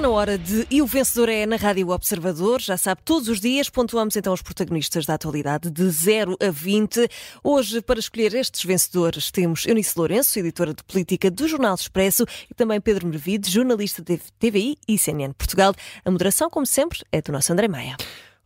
Está 0.00 0.08
na 0.08 0.16
hora 0.16 0.38
de 0.38 0.66
E 0.70 0.80
o 0.80 0.86
Vencedor 0.86 1.28
é 1.28 1.44
na 1.44 1.56
Rádio 1.56 1.90
Observador. 1.90 2.58
Já 2.58 2.78
sabe, 2.78 3.02
todos 3.04 3.28
os 3.28 3.38
dias 3.38 3.68
pontuamos 3.68 4.16
então 4.16 4.32
os 4.32 4.40
protagonistas 4.40 5.04
da 5.04 5.12
atualidade 5.12 5.70
de 5.70 5.90
0 5.90 6.38
a 6.40 6.50
20. 6.50 7.06
Hoje, 7.44 7.82
para 7.82 8.00
escolher 8.00 8.34
estes 8.34 8.64
vencedores, 8.64 9.30
temos 9.30 9.66
Eunice 9.66 9.92
Lourenço, 9.98 10.38
editora 10.38 10.72
de 10.72 10.82
política 10.84 11.30
do 11.30 11.46
Jornal 11.46 11.74
Expresso, 11.74 12.24
e 12.50 12.54
também 12.54 12.80
Pedro 12.80 13.06
Mervide, 13.06 13.50
jornalista 13.50 14.00
de 14.00 14.16
TVI 14.38 14.78
e 14.88 14.96
CNN 14.96 15.34
Portugal. 15.34 15.74
A 16.02 16.10
moderação, 16.10 16.48
como 16.48 16.64
sempre, 16.64 17.00
é 17.12 17.20
do 17.20 17.30
nosso 17.30 17.52
André 17.52 17.68
Maia. 17.68 17.98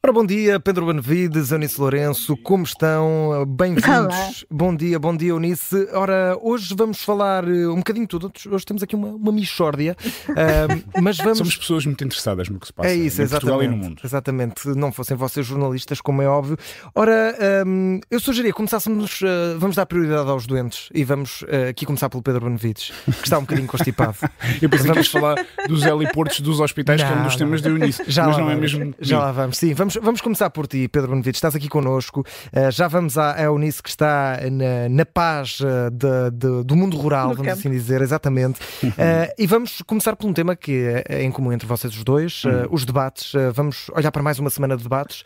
Ora, 0.04 0.12
bom 0.12 0.26
dia, 0.26 0.60
Pedro 0.60 0.84
Benevides, 0.84 1.50
Eunice 1.50 1.80
Lourenço, 1.80 2.36
como 2.36 2.62
estão? 2.62 3.42
Bem-vindos. 3.48 4.44
Bom 4.50 4.76
dia, 4.76 4.98
bom 4.98 5.16
dia, 5.16 5.30
Eunice. 5.30 5.88
Ora, 5.94 6.36
hoje 6.42 6.74
vamos 6.76 7.02
falar 7.02 7.48
eh, 7.48 7.66
um 7.68 7.76
bocadinho 7.76 8.04
de 8.04 8.10
tudo. 8.10 8.30
Hoje 8.50 8.66
temos 8.66 8.82
aqui 8.82 8.94
uma, 8.94 9.08
uma 9.08 9.32
mixórdia, 9.32 9.96
uh, 10.28 11.00
mas 11.00 11.16
vamos... 11.16 11.38
Somos 11.38 11.56
pessoas 11.56 11.86
muito 11.86 12.04
interessadas 12.04 12.50
no 12.50 12.60
que 12.60 12.66
se 12.66 12.72
passa 12.74 12.90
é 12.90 12.94
isso, 12.94 13.22
em 13.22 13.24
exatamente, 13.24 13.30
Portugal 13.30 13.62
e 13.62 13.66
no 13.66 13.76
mundo. 13.78 14.02
Exatamente, 14.04 14.60
se 14.60 14.68
não 14.74 14.92
fossem 14.92 15.16
vocês 15.16 15.46
jornalistas, 15.46 16.02
como 16.02 16.20
é 16.20 16.28
óbvio. 16.28 16.58
Ora, 16.94 17.34
um, 17.66 17.98
eu 18.10 18.20
sugeria 18.20 18.52
começássemos, 18.52 19.22
uh, 19.22 19.58
vamos 19.58 19.74
dar 19.74 19.86
prioridade 19.86 20.28
aos 20.28 20.46
doentes 20.46 20.90
e 20.92 21.02
vamos 21.02 21.40
uh, 21.44 21.70
aqui 21.70 21.86
começar 21.86 22.10
pelo 22.10 22.22
Pedro 22.22 22.44
Benevides, 22.44 22.92
que 23.06 23.24
está 23.24 23.38
um 23.38 23.44
bocadinho 23.44 23.66
constipado. 23.66 24.18
eu 24.60 24.68
pensei 24.68 24.86
vamos... 24.86 25.08
que 25.08 25.18
falar 25.18 25.46
dos 25.66 25.82
heliportos 25.82 26.40
dos 26.40 26.60
hospitais, 26.60 27.00
não, 27.00 27.08
que 27.08 27.14
é 27.14 27.16
um 27.16 27.24
dos 27.24 27.36
temas 27.36 27.62
de 27.62 27.70
Eunice, 27.70 28.02
já 28.06 28.26
mas 28.26 28.36
não 28.36 28.50
é 28.50 28.54
mesmo... 28.54 28.94
Já 29.00 29.18
lá 29.18 29.32
vamos, 29.32 29.56
sim, 29.56 29.72
vamos 29.72 29.93
Vamos, 29.94 30.06
vamos 30.06 30.20
começar 30.20 30.50
por 30.50 30.66
ti, 30.66 30.88
Pedro 30.88 31.10
Benevides. 31.10 31.36
Estás 31.36 31.54
aqui 31.54 31.68
connosco. 31.68 32.20
Uh, 32.20 32.70
já 32.70 32.88
vamos 32.88 33.18
à, 33.18 33.40
Eunice, 33.42 33.82
que 33.82 33.88
está 33.88 34.38
na, 34.50 34.88
na 34.88 35.06
paz 35.06 35.60
uh, 35.60 35.90
de, 35.90 36.30
de, 36.32 36.64
do 36.64 36.76
mundo 36.76 36.96
rural, 36.96 37.28
no 37.28 37.34
vamos 37.34 37.46
campo. 37.46 37.60
assim 37.60 37.70
dizer, 37.70 38.00
exatamente. 38.00 38.60
Uh, 38.82 39.30
e 39.38 39.46
vamos 39.46 39.82
começar 39.82 40.16
por 40.16 40.26
um 40.26 40.32
tema 40.32 40.56
que 40.56 40.72
é, 40.72 41.04
é 41.08 41.22
em 41.22 41.30
comum 41.30 41.52
entre 41.52 41.66
vocês 41.66 41.94
os 41.94 42.02
dois: 42.02 42.42
os 42.70 42.84
debates. 42.84 43.32
vamos 43.52 43.90
olhar 43.94 44.10
para 44.10 44.22
mais 44.22 44.38
uma 44.38 44.50
semana 44.50 44.76
de 44.76 44.82
debates. 44.82 45.24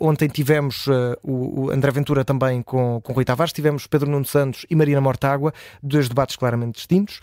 ontem 0.00 0.28
tivemos 0.28 0.86
o, 1.22 1.64
o, 1.64 1.70
André 1.70 1.90
Ventura 1.90 2.24
também 2.24 2.62
com, 2.62 3.00
com 3.02 3.12
Rui 3.12 3.24
Tavares, 3.24 3.52
tivemos 3.52 3.86
Pedro 3.86 4.10
Nuno 4.10 4.24
Santos 4.24 4.66
e 4.68 4.76
Marina 4.76 5.00
Mortágua, 5.00 5.52
dois 5.82 6.08
debates 6.08 6.36
claramente 6.36 6.76
distintos, 6.76 7.20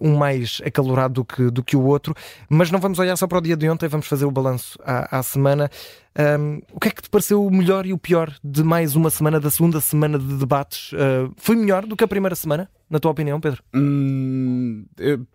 um 0.00 0.16
mais 0.16 0.60
acalorado 0.64 1.14
do 1.14 1.24
que, 1.24 1.50
do 1.50 1.62
que 1.62 1.76
o 1.76 1.84
outro. 1.84 2.14
Mas 2.48 2.70
não 2.70 2.80
vamos 2.80 2.98
olhar 2.98 3.16
só 3.16 3.26
para 3.26 3.38
o 3.38 3.40
dia 3.40 3.56
de 3.56 3.68
ontem, 3.68 3.88
vamos 3.88 4.06
fazer 4.06 4.24
o 4.24 4.30
balanço 4.30 4.78
à, 4.84 5.18
à 5.18 5.22
semana. 5.22 5.70
Um, 6.16 6.60
o 6.72 6.78
que 6.78 6.88
é 6.88 6.90
que 6.92 7.02
te 7.02 7.10
pareceu 7.10 7.44
o 7.44 7.50
melhor 7.50 7.86
e 7.86 7.92
o 7.92 7.98
pior 7.98 8.32
de 8.42 8.62
mais 8.62 8.94
uma 8.94 9.10
semana, 9.10 9.40
da 9.40 9.50
segunda 9.50 9.80
semana 9.80 10.18
de 10.18 10.34
debates? 10.36 10.92
Uh, 10.92 11.32
foi 11.36 11.56
melhor 11.56 11.84
do 11.84 11.96
que 11.96 12.04
a 12.04 12.08
primeira 12.08 12.36
semana, 12.36 12.70
na 12.94 13.00
tua 13.00 13.10
opinião, 13.10 13.40
Pedro? 13.40 13.60
Hum, 13.74 14.86
eu 14.96 15.26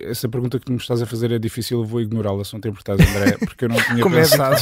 essa 0.00 0.28
pergunta 0.28 0.58
que 0.58 0.70
me 0.70 0.78
estás 0.78 1.02
a 1.02 1.06
fazer 1.06 1.32
é 1.32 1.38
difícil, 1.38 1.80
eu 1.80 1.84
vou 1.84 2.00
ignorá-la 2.00 2.44
se 2.44 2.52
não 2.52 2.60
te 2.60 2.68
importares, 2.68 3.04
André, 3.08 3.36
porque 3.38 3.64
eu 3.64 3.68
não 3.68 3.76
tinha 3.76 3.98
Como 4.02 4.14
é 4.14 4.20
pensado. 4.20 4.56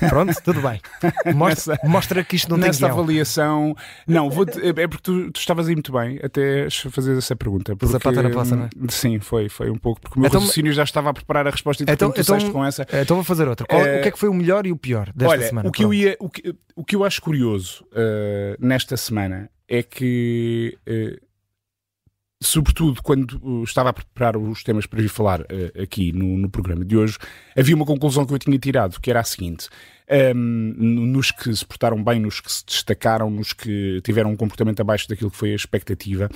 É 0.00 0.08
Pronto, 0.08 0.32
tudo 0.42 0.62
bem. 0.62 0.80
Mostra, 1.34 1.74
nessa, 1.74 1.88
mostra 1.88 2.24
que 2.24 2.36
isto 2.36 2.48
não 2.48 2.56
tem 2.56 2.68
Nessa 2.68 2.86
avaliação, 2.86 3.76
não, 4.06 4.30
vou 4.30 4.44
é 4.44 4.88
porque 4.88 5.02
tu, 5.02 5.30
tu, 5.30 5.38
estavas 5.38 5.68
aí 5.68 5.74
muito 5.74 5.92
bem 5.92 6.18
até 6.22 6.68
fazer 6.70 7.16
essa 7.16 7.36
pergunta. 7.36 7.76
Porque, 7.76 7.92
Zapata 7.92 8.22
na 8.22 8.30
poça, 8.30 8.56
não 8.56 8.64
é? 8.64 8.68
Sim, 8.88 9.20
foi, 9.20 9.48
foi 9.48 9.70
um 9.70 9.76
pouco, 9.76 10.00
porque 10.00 10.18
o 10.18 10.20
meu 10.20 10.28
então, 10.28 10.40
raciocínio 10.40 10.72
já 10.72 10.82
estava 10.84 11.10
a 11.10 11.12
preparar 11.12 11.46
a 11.46 11.50
resposta 11.50 11.82
e 11.82 11.86
então, 11.90 12.10
tu 12.10 12.20
então, 12.20 12.50
com 12.50 12.64
essa. 12.64 12.86
Então 12.92 13.16
vou 13.16 13.24
fazer 13.24 13.46
outra. 13.46 13.66
Qual, 13.66 13.84
é, 13.84 13.98
o 13.98 14.02
que 14.02 14.08
é 14.08 14.10
que 14.10 14.18
foi 14.18 14.28
o 14.28 14.34
melhor 14.34 14.66
e 14.66 14.72
o 14.72 14.76
pior 14.76 15.10
desta 15.14 15.34
olha, 15.34 15.46
semana? 15.46 15.68
O 15.68 15.72
que, 15.72 15.84
eu 15.84 15.92
ia, 15.92 16.16
o, 16.18 16.30
que, 16.30 16.54
o 16.74 16.84
que 16.84 16.96
eu 16.96 17.04
acho 17.04 17.20
curioso 17.20 17.84
uh, 17.92 18.56
nesta 18.58 18.96
semana 18.96 19.50
é 19.68 19.82
que. 19.82 20.78
Uh, 20.88 21.33
sobretudo 22.42 23.02
quando 23.02 23.40
uh, 23.42 23.64
estava 23.64 23.90
a 23.90 23.92
preparar 23.92 24.36
os 24.36 24.62
temas 24.62 24.86
para 24.86 25.00
vir 25.00 25.08
falar 25.08 25.40
uh, 25.40 25.82
aqui 25.82 26.12
no, 26.12 26.38
no, 26.38 26.50
programa 26.50 26.84
de 26.84 26.96
hoje, 26.96 27.18
havia 27.56 27.74
uma 27.74 27.86
conclusão 27.86 28.26
que 28.26 28.34
eu 28.34 28.38
tinha 28.38 28.58
tirado, 28.58 29.00
que 29.00 29.10
era 29.10 29.20
a 29.20 29.24
seguinte: 29.24 29.68
um, 30.34 30.74
nos 30.76 31.30
que 31.30 31.54
se 31.54 31.64
portaram 31.64 32.02
bem, 32.02 32.20
nos 32.20 32.40
que 32.40 32.52
se 32.52 32.64
destacaram, 32.64 33.30
nos 33.30 33.52
que 33.52 34.00
tiveram 34.02 34.30
um 34.30 34.36
comportamento 34.36 34.80
abaixo 34.80 35.08
daquilo 35.08 35.30
que 35.30 35.36
foi 35.36 35.52
a 35.52 35.56
expectativa, 35.56 36.28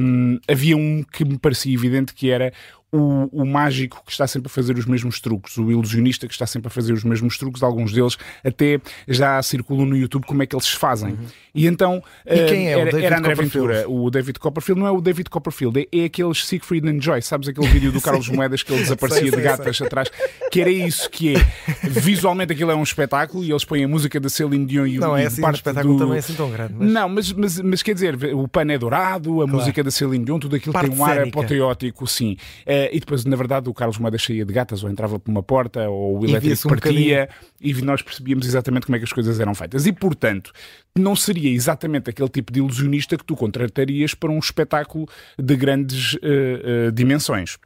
um, 0.00 0.38
havia 0.48 0.76
um 0.76 1.02
que 1.02 1.24
me 1.24 1.38
parecia 1.38 1.74
evidente 1.74 2.14
que 2.14 2.30
era 2.30 2.52
o, 2.92 3.42
o, 3.42 3.46
mágico 3.46 4.02
que 4.04 4.12
está 4.12 4.26
sempre 4.26 4.48
a 4.48 4.50
fazer 4.50 4.76
os 4.76 4.84
mesmos 4.84 5.18
truques, 5.18 5.56
o 5.56 5.70
ilusionista 5.70 6.26
que 6.26 6.34
está 6.34 6.46
sempre 6.46 6.68
a 6.68 6.70
fazer 6.70 6.92
os 6.92 7.02
mesmos 7.02 7.38
truques, 7.38 7.62
alguns 7.62 7.90
deles 7.90 8.18
até 8.44 8.78
já 9.08 9.42
circulam 9.42 9.86
no 9.86 9.96
YouTube 9.96 10.26
como 10.26 10.42
é 10.42 10.46
que 10.46 10.54
eles 10.54 10.66
se 10.66 10.76
fazem. 10.76 11.12
Uhum. 11.12 11.26
E 11.54 11.66
então 11.66 12.02
e 12.26 12.46
quem 12.46 12.68
é? 12.68 12.78
era, 12.78 13.02
era 13.02 13.18
André 13.18 13.34
Ventura, 13.34 13.88
o 13.88 14.10
David 14.10 14.38
Copperfield 14.38 14.80
não 14.80 14.86
é 14.86 14.90
o 14.90 15.00
David 15.00 15.30
Copperfield, 15.30 15.80
é, 15.80 16.00
é 16.00 16.04
aqueles 16.04 16.46
Siegfried 16.46 16.86
and 16.86 17.00
Joy, 17.00 17.22
sabes 17.22 17.48
aquele 17.48 17.66
vídeo 17.68 17.92
do 17.92 18.00
Carlos 18.02 18.28
Moedas 18.28 18.62
que 18.62 18.72
ele 18.72 18.82
desaparecia 18.82 19.22
sei, 19.22 19.30
de 19.30 19.40
gatas 19.40 19.76
sei. 19.78 19.86
atrás, 19.86 20.10
que 20.50 20.60
era 20.60 20.70
isso 20.70 21.08
que 21.08 21.34
é. 21.34 21.46
Visualmente 21.88 22.52
aquilo 22.52 22.70
é 22.70 22.74
um 22.74 22.82
espetáculo 22.82 23.42
e 23.42 23.50
eles 23.50 23.64
põem 23.64 23.84
a 23.84 23.88
música 23.88 24.20
da 24.20 24.28
Celine 24.28 24.66
Dion 24.66 24.86
e 24.86 24.98
não 24.98 25.12
o 25.12 25.16
é 25.16 25.26
assim, 25.26 25.40
parte 25.40 25.54
um 25.54 25.56
espetáculo 25.56 25.94
do... 25.94 25.98
também 25.98 26.16
é 26.16 26.18
assim 26.18 26.34
tão 26.34 26.50
grande. 26.50 26.74
Mas... 26.76 26.90
Não, 26.90 27.08
mas, 27.08 27.32
mas, 27.32 27.60
mas 27.60 27.82
quer 27.82 27.94
dizer, 27.94 28.18
o 28.34 28.46
pano 28.46 28.72
é 28.72 28.78
dourado, 28.78 29.40
a 29.40 29.44
claro. 29.44 29.58
música 29.58 29.82
da 29.82 29.90
Celine 29.90 30.24
Dion, 30.24 30.38
tudo 30.38 30.56
aquilo 30.56 30.74
parte 30.74 30.90
tem 30.90 30.98
um 30.98 31.04
ar 31.04 31.16
cénica. 31.16 31.38
apoteótico, 31.38 32.06
sim. 32.06 32.36
Uh, 32.66 32.81
e 32.90 33.00
depois, 33.00 33.24
na 33.24 33.36
verdade, 33.36 33.68
o 33.68 33.74
Carlos 33.74 33.98
Moedas 33.98 34.22
saía 34.22 34.44
de 34.44 34.52
gatas 34.52 34.82
ou 34.82 34.90
entrava 34.90 35.18
por 35.18 35.30
uma 35.30 35.42
porta 35.42 35.88
ou 35.88 36.20
o 36.20 36.24
elétrico 36.24 36.68
partia 36.68 37.28
um 37.60 37.66
e 37.68 37.72
nós 37.82 38.02
percebíamos 38.02 38.46
exatamente 38.46 38.86
como 38.86 38.96
é 38.96 38.98
que 38.98 39.04
as 39.04 39.12
coisas 39.12 39.38
eram 39.38 39.54
feitas. 39.54 39.86
E, 39.86 39.92
portanto, 39.92 40.52
não 40.96 41.14
seria 41.14 41.50
exatamente 41.50 42.10
aquele 42.10 42.28
tipo 42.28 42.52
de 42.52 42.60
ilusionista 42.60 43.16
que 43.16 43.24
tu 43.24 43.36
contratarias 43.36 44.14
para 44.14 44.30
um 44.30 44.38
espetáculo 44.38 45.06
de 45.38 45.56
grandes 45.56 46.14
uh, 46.14 46.88
uh, 46.88 46.92
dimensões. 46.92 47.58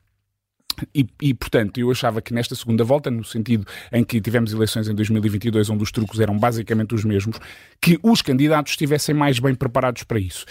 E, 0.94 1.06
e, 1.22 1.34
portanto, 1.34 1.78
eu 1.78 1.90
achava 1.90 2.20
que 2.20 2.34
nesta 2.34 2.54
segunda 2.54 2.84
volta, 2.84 3.10
no 3.10 3.24
sentido 3.24 3.66
em 3.92 4.04
que 4.04 4.20
tivemos 4.20 4.52
eleições 4.52 4.88
em 4.88 4.94
2022, 4.94 5.70
onde 5.70 5.82
os 5.82 5.90
truques 5.90 6.20
eram 6.20 6.38
basicamente 6.38 6.94
os 6.94 7.04
mesmos, 7.04 7.38
que 7.80 7.98
os 8.02 8.22
candidatos 8.22 8.72
estivessem 8.72 9.14
mais 9.14 9.38
bem 9.38 9.54
preparados 9.54 10.02
para 10.02 10.18
isso. 10.18 10.44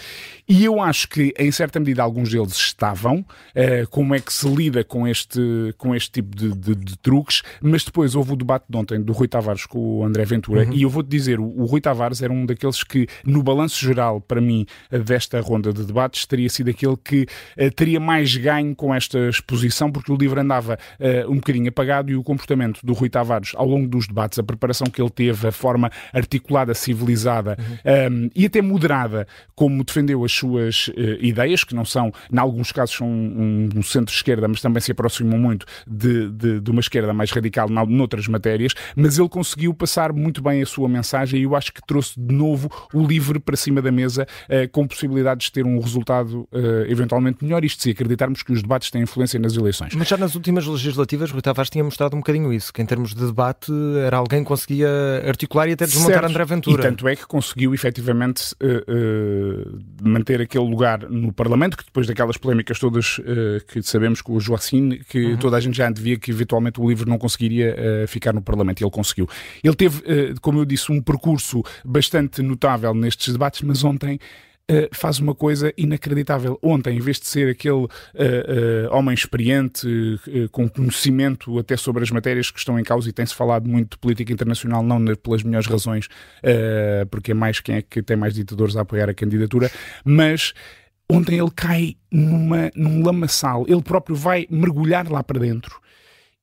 E 0.48 0.64
eu 0.64 0.80
acho 0.80 1.08
que, 1.08 1.34
em 1.38 1.50
certa 1.50 1.78
medida, 1.78 2.02
alguns 2.02 2.30
deles 2.30 2.52
estavam. 2.52 3.20
Uh, 3.20 3.88
como 3.90 4.14
é 4.14 4.20
que 4.20 4.32
se 4.32 4.48
lida 4.48 4.82
com 4.82 5.06
este, 5.06 5.74
com 5.76 5.94
este 5.94 6.10
tipo 6.10 6.36
de, 6.36 6.52
de, 6.52 6.74
de, 6.74 6.98
truques? 6.98 7.42
Mas 7.60 7.84
depois 7.84 8.14
houve 8.14 8.32
o 8.32 8.36
debate 8.36 8.64
de 8.68 8.76
ontem 8.76 9.00
do 9.00 9.12
Rui 9.12 9.28
Tavares 9.28 9.66
com 9.66 9.98
o 9.98 10.04
André 10.04 10.24
Ventura, 10.24 10.64
uhum. 10.64 10.72
e 10.72 10.82
eu 10.82 10.90
vou-te 10.90 11.08
dizer: 11.08 11.40
o, 11.40 11.44
o, 11.44 11.66
Rui 11.66 11.80
Tavares 11.80 12.22
era 12.22 12.32
um 12.32 12.46
daqueles 12.46 12.82
que, 12.82 13.06
no 13.24 13.42
balanço 13.42 13.84
geral, 13.84 14.20
para 14.20 14.40
mim, 14.40 14.66
desta 14.90 15.40
ronda 15.40 15.72
de 15.72 15.84
debates, 15.84 16.26
teria 16.26 16.48
sido 16.48 16.70
aquele 16.70 16.96
que 16.96 17.26
uh, 17.58 17.70
teria 17.74 18.00
mais 18.00 18.34
ganho 18.36 18.74
com 18.74 18.94
esta 18.94 19.28
exposição, 19.28 19.90
porque 19.90 20.05
o 20.12 20.16
livro 20.16 20.40
andava 20.40 20.78
uh, 20.98 21.30
um 21.30 21.36
bocadinho 21.36 21.68
apagado 21.68 22.10
e 22.10 22.16
o 22.16 22.22
comportamento 22.22 22.80
do 22.84 22.92
Rui 22.92 23.08
Tavares 23.08 23.52
ao 23.54 23.66
longo 23.66 23.88
dos 23.88 24.06
debates, 24.06 24.38
a 24.38 24.42
preparação 24.42 24.86
que 24.86 25.00
ele 25.00 25.10
teve, 25.10 25.48
a 25.48 25.52
forma 25.52 25.90
articulada, 26.12 26.74
civilizada 26.74 27.56
uhum. 27.58 28.24
um, 28.24 28.30
e 28.34 28.46
até 28.46 28.62
moderada, 28.62 29.26
como 29.54 29.82
defendeu 29.84 30.24
as 30.24 30.32
suas 30.32 30.88
uh, 30.88 30.92
ideias, 31.20 31.64
que 31.64 31.74
não 31.74 31.84
são, 31.84 32.12
em 32.32 32.38
alguns 32.38 32.72
casos, 32.72 32.96
são 32.96 33.08
um, 33.08 33.68
um 33.74 33.82
centro-esquerda, 33.82 34.48
mas 34.48 34.60
também 34.60 34.80
se 34.80 34.92
aproximam 34.92 35.38
muito 35.38 35.66
de, 35.86 36.30
de, 36.30 36.60
de 36.60 36.70
uma 36.70 36.80
esquerda 36.80 37.12
mais 37.12 37.30
radical 37.30 37.68
noutras 37.68 38.28
matérias, 38.28 38.72
mas 38.94 39.18
ele 39.18 39.28
conseguiu 39.28 39.74
passar 39.74 40.12
muito 40.12 40.42
bem 40.42 40.62
a 40.62 40.66
sua 40.66 40.88
mensagem 40.88 41.40
e 41.40 41.42
eu 41.44 41.54
acho 41.54 41.72
que 41.72 41.80
trouxe 41.86 42.18
de 42.18 42.34
novo 42.34 42.70
o 42.92 43.06
livre 43.06 43.38
para 43.38 43.56
cima 43.56 43.82
da 43.82 43.90
mesa, 43.90 44.26
uh, 44.48 44.68
com 44.70 44.86
possibilidades 44.86 45.46
de 45.46 45.52
ter 45.52 45.66
um 45.66 45.78
resultado 45.80 46.48
eventualmente 46.88 47.44
melhor, 47.44 47.64
isto 47.64 47.82
se 47.82 47.90
acreditarmos 47.90 48.42
que 48.42 48.52
os 48.52 48.62
debates 48.62 48.90
têm 48.90 49.02
influência 49.02 49.38
nas 49.38 49.56
eleições. 49.56 49.94
Mas 49.96 50.08
já 50.08 50.16
nas 50.18 50.34
últimas 50.34 50.66
legislativas, 50.66 51.30
Rui 51.30 51.40
Tavares 51.40 51.70
tinha 51.70 51.82
mostrado 51.82 52.14
um 52.14 52.18
bocadinho 52.18 52.52
isso, 52.52 52.70
que 52.70 52.82
em 52.82 52.86
termos 52.86 53.14
de 53.14 53.26
debate 53.26 53.72
era 54.04 54.18
alguém 54.18 54.42
que 54.42 54.48
conseguia 54.48 54.88
articular 55.26 55.68
e 55.68 55.72
até 55.72 55.86
desmontar 55.86 56.20
certo. 56.20 56.30
André 56.30 56.44
Ventura. 56.44 56.82
E 56.82 56.86
tanto 56.86 57.08
é 57.08 57.16
que 57.16 57.26
conseguiu 57.26 57.72
efetivamente 57.72 58.54
uh, 58.62 58.92
uh, 58.92 59.78
manter 60.02 60.42
aquele 60.42 60.68
lugar 60.68 61.08
no 61.08 61.32
Parlamento, 61.32 61.78
que 61.78 61.84
depois 61.84 62.06
daquelas 62.06 62.36
polémicas 62.36 62.78
todas 62.78 63.16
uh, 63.18 63.22
que 63.66 63.82
sabemos 63.82 64.20
com 64.20 64.34
o 64.34 64.40
Joacine, 64.40 64.98
que 64.98 65.32
uhum. 65.32 65.36
toda 65.38 65.56
a 65.56 65.60
gente 65.60 65.78
já 65.78 65.88
antevia 65.88 66.18
que 66.18 66.30
eventualmente 66.30 66.78
o 66.78 66.86
livro 66.86 67.08
não 67.08 67.16
conseguiria 67.16 67.74
ficar 68.06 68.34
no 68.34 68.42
Parlamento, 68.42 68.80
e 68.80 68.84
ele 68.84 68.90
conseguiu. 68.90 69.26
Ele 69.64 69.74
teve, 69.74 70.02
como 70.42 70.58
eu 70.58 70.64
disse, 70.64 70.92
um 70.92 71.00
percurso 71.00 71.62
bastante 71.84 72.42
notável 72.42 72.92
nestes 72.92 73.32
debates, 73.32 73.62
mas 73.62 73.82
ontem 73.82 74.18
Uh, 74.68 74.88
faz 74.92 75.20
uma 75.20 75.32
coisa 75.32 75.72
inacreditável. 75.76 76.58
Ontem, 76.60 76.96
em 76.96 77.00
vez 77.00 77.20
de 77.20 77.28
ser 77.28 77.48
aquele 77.50 77.74
uh, 77.74 77.86
uh, 77.86 77.88
homem 78.90 79.14
experiente, 79.14 79.86
com 80.50 80.68
conhecimento 80.68 81.56
até 81.56 81.76
sobre 81.76 82.02
as 82.02 82.10
matérias 82.10 82.50
que 82.50 82.58
estão 82.58 82.76
em 82.76 82.82
causa, 82.82 83.08
e 83.08 83.12
tem-se 83.12 83.32
falado 83.32 83.68
muito 83.68 83.92
de 83.92 83.98
política 83.98 84.32
internacional, 84.32 84.82
não 84.82 85.04
pelas 85.14 85.44
melhores 85.44 85.68
razões, 85.68 86.08
porque 87.10 87.30
é 87.30 87.34
mais 87.34 87.60
quem 87.60 87.76
é 87.76 87.82
que 87.82 88.02
tem 88.02 88.16
mais 88.16 88.34
ditadores 88.34 88.76
a 88.76 88.80
apoiar 88.80 89.08
a 89.08 89.14
candidatura, 89.14 89.70
mas 90.04 90.52
ontem 91.08 91.38
ele 91.38 91.50
cai 91.54 91.96
numa, 92.10 92.70
num 92.74 93.04
lamaçal, 93.04 93.64
ele 93.68 93.82
próprio 93.82 94.16
vai 94.16 94.48
mergulhar 94.50 95.08
lá 95.08 95.22
para 95.22 95.38
dentro 95.38 95.80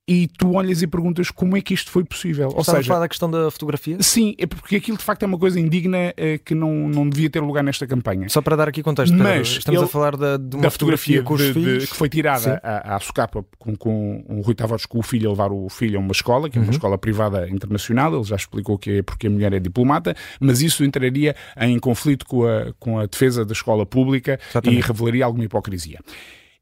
e 0.05 0.27
tu 0.27 0.53
olhas 0.53 0.81
e 0.81 0.87
perguntas 0.87 1.31
como 1.31 1.55
é 1.55 1.61
que 1.61 1.73
isto 1.73 1.89
foi 1.89 2.03
possível. 2.03 2.51
Ou 2.53 2.63
seja, 2.63 2.79
a 2.79 2.83
falar 2.83 2.99
da 3.01 3.07
questão 3.07 3.31
da 3.31 3.49
fotografia? 3.49 3.97
Sim, 4.01 4.35
é 4.37 4.45
porque 4.45 4.75
aquilo 4.75 4.97
de 4.97 5.03
facto 5.03 5.23
é 5.23 5.25
uma 5.25 5.37
coisa 5.37 5.57
indigna 5.57 6.13
eh, 6.17 6.37
que 6.43 6.53
não, 6.53 6.89
não 6.89 7.07
devia 7.07 7.29
ter 7.29 7.39
lugar 7.39 7.63
nesta 7.63 7.87
campanha. 7.87 8.27
Só 8.27 8.41
para 8.41 8.57
dar 8.57 8.67
aqui 8.67 8.83
contexto, 8.83 9.15
Mas 9.15 9.47
estamos 9.47 9.79
ele, 9.79 9.85
a 9.85 9.89
falar 9.89 10.17
da, 10.17 10.35
de 10.35 10.57
uma 10.57 10.63
da 10.63 10.69
fotografia, 10.69 11.23
fotografia 11.23 11.53
de, 11.53 11.77
de, 11.79 11.87
que 11.87 11.95
foi 11.95 12.09
tirada 12.09 12.59
à, 12.61 12.97
à 12.97 12.99
socapa 12.99 13.45
com, 13.57 13.75
com 13.77 14.25
o 14.27 14.41
Rui 14.41 14.53
Tavares 14.53 14.85
com 14.85 14.99
o 14.99 15.03
filho 15.03 15.29
a 15.29 15.31
levar 15.31 15.53
o 15.53 15.69
filho 15.69 15.97
a 15.97 16.01
uma 16.01 16.11
escola, 16.11 16.49
que 16.49 16.57
é 16.57 16.61
uma 16.61 16.67
uhum. 16.67 16.73
escola 16.73 16.97
privada 16.97 17.49
internacional. 17.49 18.13
Ele 18.13 18.25
já 18.25 18.35
explicou 18.35 18.77
que 18.77 18.97
é 18.97 19.03
porque 19.03 19.27
a 19.27 19.29
mulher 19.29 19.53
é 19.53 19.59
diplomata, 19.59 20.13
mas 20.37 20.61
isso 20.61 20.83
entraria 20.83 21.33
em 21.57 21.79
conflito 21.79 22.25
com 22.25 22.45
a, 22.45 22.73
com 22.77 22.99
a 22.99 23.05
defesa 23.05 23.45
da 23.45 23.53
escola 23.53 23.85
pública 23.85 24.37
Exatamente. 24.49 24.79
e 24.79 24.85
revelaria 24.85 25.23
alguma 25.23 25.45
hipocrisia. 25.45 25.99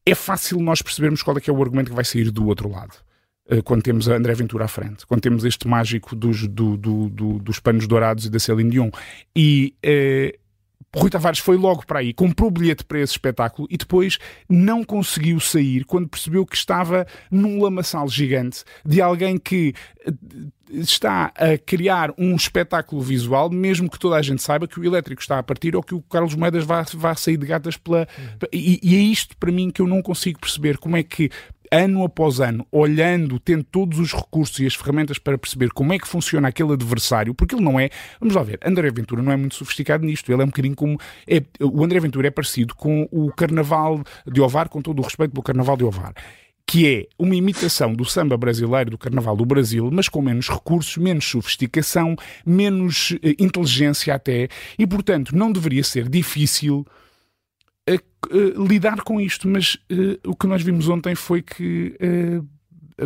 É 0.06 0.14
fácil 0.14 0.60
nós 0.60 0.82
percebermos 0.84 1.24
qual 1.24 1.38
é 1.38 1.42
que 1.42 1.50
é 1.50 1.54
o 1.54 1.60
argumento 1.62 1.90
que 1.90 1.96
vai 1.96 2.06
sair 2.06 2.30
do 2.30 2.48
outro 2.48 2.70
lado. 2.70 2.94
Eh, 3.50 3.62
quando 3.62 3.84
temos 3.84 4.08
a 4.08 4.16
André 4.16 4.34
Ventura 4.34 4.66
à 4.66 4.68
frente, 4.68 5.06
quando 5.06 5.22
temos 5.22 5.44
este 5.44 5.68
mágico 5.68 6.16
dos, 6.16 6.48
do, 6.48 6.78
do, 6.78 7.10
do, 7.10 7.40
dos 7.40 7.60
panos 7.60 7.88
dourados 7.88 8.26
e 8.26 8.30
da 8.30 8.40
Celine 8.40 8.70
Dion. 8.70 8.90
E 9.36 9.76
eh, 9.84 10.38
Rui 10.96 11.10
Tavares 11.10 11.40
foi 11.40 11.56
logo 11.56 11.86
para 11.86 12.00
aí, 12.00 12.14
comprou 12.14 12.50
o 12.50 12.52
bilhete 12.52 12.84
para 12.84 13.00
esse 13.00 13.14
espetáculo 13.14 13.68
e 13.72 13.78
depois 13.78 14.20
não 14.50 14.84
conseguiu 14.84 15.40
sair 15.40 15.86
quando 15.86 16.08
percebeu 16.08 16.46
que 16.46 16.56
estava 16.56 17.08
num 17.32 17.62
lamaçal 17.64 18.08
gigante 18.10 18.64
de 18.86 19.02
alguém 19.02 19.38
que 19.38 19.74
eh, 20.06 20.12
está 20.70 21.32
a 21.36 21.58
criar 21.58 22.14
um 22.18 22.36
espetáculo 22.36 23.02
visual, 23.02 23.50
mesmo 23.50 23.90
que 23.90 23.98
toda 23.98 24.18
a 24.18 24.22
gente 24.22 24.42
saiba 24.42 24.68
que 24.68 24.80
o 24.80 24.86
elétrico 24.86 25.22
está 25.22 25.40
a 25.40 25.44
partir 25.44 25.76
ou 25.76 25.82
que 25.82 25.96
o 25.96 26.02
Carlos 26.02 26.36
Moedas 26.36 26.64
vai, 26.64 26.86
sair 27.16 27.38
de 27.38 27.46
gatas 27.46 27.76
pela. 27.76 28.08
E, 28.52 28.80
e 28.84 28.96
é 28.96 29.00
isto 29.00 29.36
para 29.38 29.52
mim 29.52 29.70
que 29.72 29.82
eu 29.82 29.88
não 29.88 30.02
consigo 30.02 30.40
perceber 30.40 30.78
como 30.78 30.96
é 30.96 31.04
que 31.04 31.30
ano 31.71 32.03
após 32.03 32.39
ano, 32.41 32.68
olhando, 32.71 33.39
tendo 33.39 33.63
todos 33.63 33.97
os 33.97 34.13
recursos 34.13 34.59
e 34.59 34.65
as 34.65 34.75
ferramentas 34.75 35.18
para 35.18 35.38
perceber 35.38 35.71
como 35.71 35.94
é 35.94 36.00
que 36.00 36.07
funciona 36.07 36.50
aquele 36.50 36.73
adversário, 36.73 37.33
porque 37.33 37.56
ele 37.56 37.63
não 37.63 37.79
é, 37.79 37.89
vamos 38.19 38.35
lá 38.35 38.44
ver, 38.44 38.59
André 38.63 38.91
Ventura 38.91 39.21
não 39.21 39.31
é 39.31 39.38
muito 39.38 39.56
sofisticado 39.56 40.06
nisto, 40.06 40.31
ele 40.31 40.41
é 40.41 40.44
um 40.44 40.50
bocadinho 40.50 40.75
como, 40.75 41.00
é, 41.25 41.41
o 41.62 41.83
André 41.83 42.00
Ventura 42.00 42.27
é 42.27 42.31
parecido 42.31 42.75
com 42.75 43.07
o 43.12 43.31
Carnaval 43.31 44.03
de 44.27 44.41
Ovar, 44.41 44.68
com 44.68 44.81
todo 44.81 45.00
o 45.00 45.03
respeito 45.03 45.31
pelo 45.31 45.44
Carnaval 45.44 45.77
de 45.77 45.85
Ovar 45.85 46.13
que 46.71 46.88
é 46.88 47.07
uma 47.19 47.35
imitação 47.35 47.94
do 47.94 48.06
samba 48.06 48.38
brasileiro, 48.38 48.91
do 48.91 48.97
carnaval 48.97 49.35
do 49.35 49.45
Brasil, 49.45 49.89
mas 49.91 50.07
com 50.07 50.21
menos 50.21 50.47
recursos, 50.47 50.95
menos 50.95 51.25
sofisticação, 51.25 52.15
menos 52.45 53.13
eh, 53.21 53.35
inteligência 53.39 54.15
até, 54.15 54.47
e 54.79 54.88
portanto 54.88 55.35
não 55.35 55.51
deveria 55.51 55.83
ser 55.83 56.07
difícil 56.07 56.85
lidar 58.68 59.02
com 59.02 59.20
isto, 59.20 59.48
mas 59.48 59.76
uh, 59.92 60.30
o 60.30 60.36
que 60.36 60.48
nós 60.48 60.62
vimos 60.62 60.88
ontem 60.88 61.16
foi 61.16 61.42
que 61.42 61.98
uh, 62.02 62.48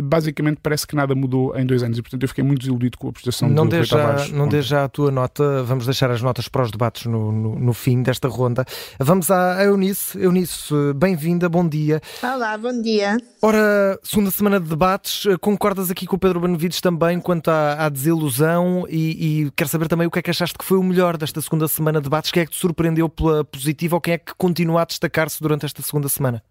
basicamente 0.02 0.58
parece 0.62 0.86
que 0.86 0.94
nada 0.94 1.14
mudou 1.14 1.56
em 1.56 1.64
dois 1.64 1.82
anos 1.82 1.98
e 1.98 2.02
portanto 2.02 2.22
eu 2.22 2.28
fiquei 2.28 2.44
muito 2.44 2.60
desiludido 2.60 2.98
com 2.98 3.08
a 3.08 3.12
prestação 3.12 3.48
não 3.48 3.64
do 3.64 3.70
dê 3.70 3.82
já, 3.82 4.28
Não 4.32 4.48
dê 4.48 4.62
já 4.62 4.84
a 4.84 4.88
tua 4.88 5.10
nota, 5.10 5.62
vamos 5.62 5.84
deixar 5.84 6.10
as 6.10 6.22
notas 6.22 6.48
para 6.48 6.62
os 6.62 6.70
debates 6.70 7.06
no, 7.06 7.32
no, 7.32 7.58
no 7.58 7.72
fim 7.72 8.02
desta 8.02 8.28
ronda. 8.28 8.64
Vamos 8.98 9.30
à 9.30 9.64
Eunice. 9.64 10.18
Eunice, 10.18 10.74
bem-vinda, 10.94 11.48
bom 11.48 11.66
dia. 11.66 12.00
Olá, 12.22 12.56
bom 12.58 12.80
dia. 12.80 13.18
Ora, 13.42 13.98
segunda 14.02 14.30
semana 14.30 14.60
de 14.60 14.68
debates, 14.68 15.26
concordas 15.40 15.90
aqui 15.90 16.06
com 16.06 16.16
o 16.16 16.18
Pedro 16.18 16.40
Benevides 16.40 16.80
também 16.80 17.20
quanto 17.20 17.48
à, 17.48 17.86
à 17.86 17.88
desilusão 17.88 18.86
e, 18.88 19.44
e 19.46 19.50
quero 19.52 19.68
saber 19.68 19.88
também 19.88 20.06
o 20.06 20.10
que 20.10 20.18
é 20.18 20.22
que 20.22 20.30
achaste 20.30 20.56
que 20.58 20.64
foi 20.64 20.78
o 20.78 20.82
melhor 20.82 21.16
desta 21.16 21.40
segunda 21.40 21.68
semana 21.68 22.00
de 22.00 22.04
debates, 22.04 22.30
quem 22.30 22.42
é 22.42 22.46
que 22.46 22.52
te 22.52 22.58
surpreendeu 22.58 23.08
pela 23.08 23.44
positiva 23.44 23.96
ou 23.96 24.00
quem 24.00 24.14
é 24.14 24.18
que 24.18 24.34
continua 24.36 24.82
a 24.82 24.84
destacar-se 24.84 25.40
durante 25.40 25.66
esta 25.66 25.82
segunda 25.82 26.08
semana? 26.08 26.42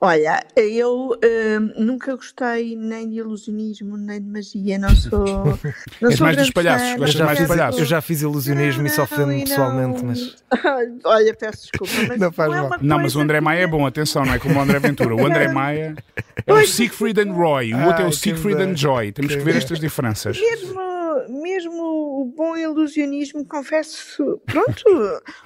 Olha, 0.00 0.44
eu 0.56 1.12
uh, 1.12 1.82
nunca 1.82 2.14
gostei 2.14 2.76
nem 2.76 3.08
de 3.08 3.16
ilusionismo, 3.16 3.96
nem 3.96 4.20
de 4.20 4.28
magia, 4.28 4.78
não 4.78 4.94
sou. 4.94 5.24
Não 6.00 6.10
És 6.10 6.18
sou 6.18 6.26
mais 6.26 6.36
dos 6.36 6.50
palhaços, 6.50 6.96
gostas 6.96 7.20
mais 7.20 7.38
dos 7.38 7.48
palhaços. 7.48 7.80
Eu 7.80 7.86
já 7.86 8.00
fiz 8.00 8.20
ilusionismo 8.20 8.82
não, 8.82 8.86
e 8.86 8.90
sofrendo 8.90 9.44
pessoalmente, 9.44 10.04
mas. 10.04 10.36
Olha, 11.04 11.34
peço 11.34 11.62
desculpa, 11.62 11.92
mas. 12.08 12.20
Não 12.20 12.32
faz 12.32 12.50
não 12.50 12.68
mal. 12.68 12.74
É 12.74 12.82
não, 12.82 12.98
mas 12.98 13.16
o 13.16 13.20
André 13.20 13.40
Maia 13.40 13.60
é 13.60 13.66
bom, 13.66 13.86
atenção, 13.86 14.24
não 14.24 14.34
é 14.34 14.38
como 14.38 14.58
o 14.58 14.62
André 14.62 14.78
Ventura. 14.78 15.14
O 15.14 15.26
André 15.26 15.48
Maia 15.48 15.94
é 16.46 16.52
o 16.52 16.66
Siegfried 16.66 17.20
and 17.20 17.32
Roy, 17.32 17.72
o 17.72 17.86
outro 17.86 18.02
é 18.02 18.06
o 18.06 18.12
Siegfried 18.12 18.60
and 18.60 18.76
Joy. 18.76 19.12
Temos 19.12 19.34
que 19.34 19.42
ver 19.42 19.56
estas 19.56 19.78
diferenças. 19.78 20.38
Mesmo 20.38 21.03
mesmo 21.28 21.82
o 22.20 22.24
bom 22.24 22.56
ilusionismo, 22.56 23.44
confesso, 23.46 24.40
pronto, 24.46 24.84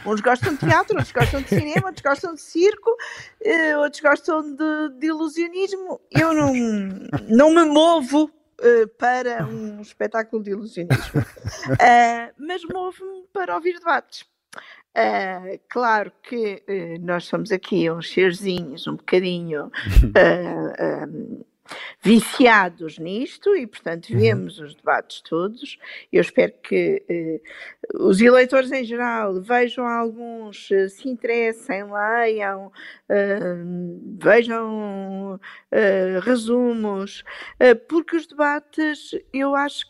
uns 0.07 0.21
gostam 0.21 0.55
de 0.55 0.61
teatro, 0.61 0.97
outros 0.97 1.13
gostam 1.13 1.43
de 1.43 1.49
cinema, 1.49 1.87
outros 1.87 2.03
gostam 2.03 2.35
de 2.35 2.41
circo, 2.41 2.97
eh, 3.43 3.77
outros 3.77 4.01
gostam 4.01 4.43
de, 4.55 4.99
de 4.99 5.07
ilusionismo. 5.07 6.01
Eu 6.11 6.35
não, 6.35 6.53
não 7.29 7.55
me 7.55 7.65
movo 7.65 8.25
uh, 8.25 8.89
para 8.99 9.47
um 9.47 9.81
espetáculo 9.81 10.43
de 10.43 10.51
ilusionismo, 10.51 11.21
uh, 11.21 12.35
mas 12.39 12.63
movo-me 12.65 13.27
para 13.33 13.55
ouvir 13.55 13.79
debates. 13.79 14.25
Uh, 14.97 15.61
claro 15.69 16.11
que 16.23 16.63
uh, 16.69 17.05
nós 17.05 17.25
somos 17.27 17.53
aqui 17.53 17.89
uns 17.91 18.11
serzinhos 18.11 18.87
um 18.87 18.97
bocadinho 18.97 19.67
uh, 19.67 21.45
viciados 22.01 22.99
nisto 22.99 23.55
e, 23.57 23.67
portanto, 23.67 24.11
uhum. 24.11 24.19
vemos 24.19 24.59
uhum. 24.59 24.67
os 24.67 24.75
debates 24.75 25.21
todos. 25.21 25.79
Eu 26.13 26.21
espero 26.21 26.53
que 26.63 27.05
eh, 27.09 27.41
os 27.95 28.21
eleitores 28.21 28.71
em 28.73 28.85
geral 28.85 29.41
vejam 29.41 29.87
alguns, 29.87 30.71
eh, 30.71 30.89
se 30.89 31.09
interessem, 31.09 31.85
leiam, 31.85 32.73
eh, 33.09 33.55
vejam 34.19 35.41
eh, 35.71 36.19
resumos, 36.23 37.25
eh, 37.59 37.75
porque 37.75 38.17
os 38.17 38.27
debates, 38.27 39.11
eu 39.33 39.55
acho, 39.55 39.85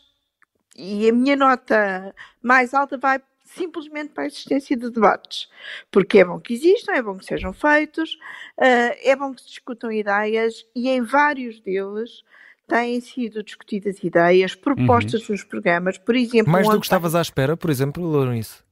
e 0.77 1.09
a 1.09 1.13
minha 1.13 1.35
nota 1.35 2.13
mais 2.41 2.73
alta 2.73 2.97
vai 2.97 3.19
simplesmente 3.55 4.13
para 4.13 4.23
a 4.23 4.27
existência 4.27 4.77
de 4.77 4.89
debates. 4.89 5.49
Porque 5.91 6.19
é 6.19 6.25
bom 6.25 6.39
que 6.39 6.53
existam, 6.53 6.93
é 6.93 7.01
bom 7.01 7.17
que 7.17 7.25
sejam 7.25 7.53
feitos, 7.53 8.13
uh, 8.57 8.95
é 9.03 9.15
bom 9.15 9.33
que 9.33 9.41
se 9.41 9.47
discutam 9.47 9.91
ideias 9.91 10.65
e 10.75 10.89
em 10.89 11.01
vários 11.01 11.59
deles 11.59 12.23
têm 12.67 13.01
sido 13.01 13.43
discutidas 13.43 14.03
ideias, 14.03 14.53
propostas 14.53 15.27
uhum. 15.27 15.33
nos 15.33 15.43
programas, 15.43 15.97
por 15.97 16.15
exemplo... 16.15 16.51
Mais 16.51 16.67
do 16.67 16.79
que 16.79 16.85
estavas 16.85 17.15
à 17.15 17.21
espera, 17.21 17.57
por 17.57 17.69
exemplo, 17.69 18.03
Lourenço? 18.03 18.63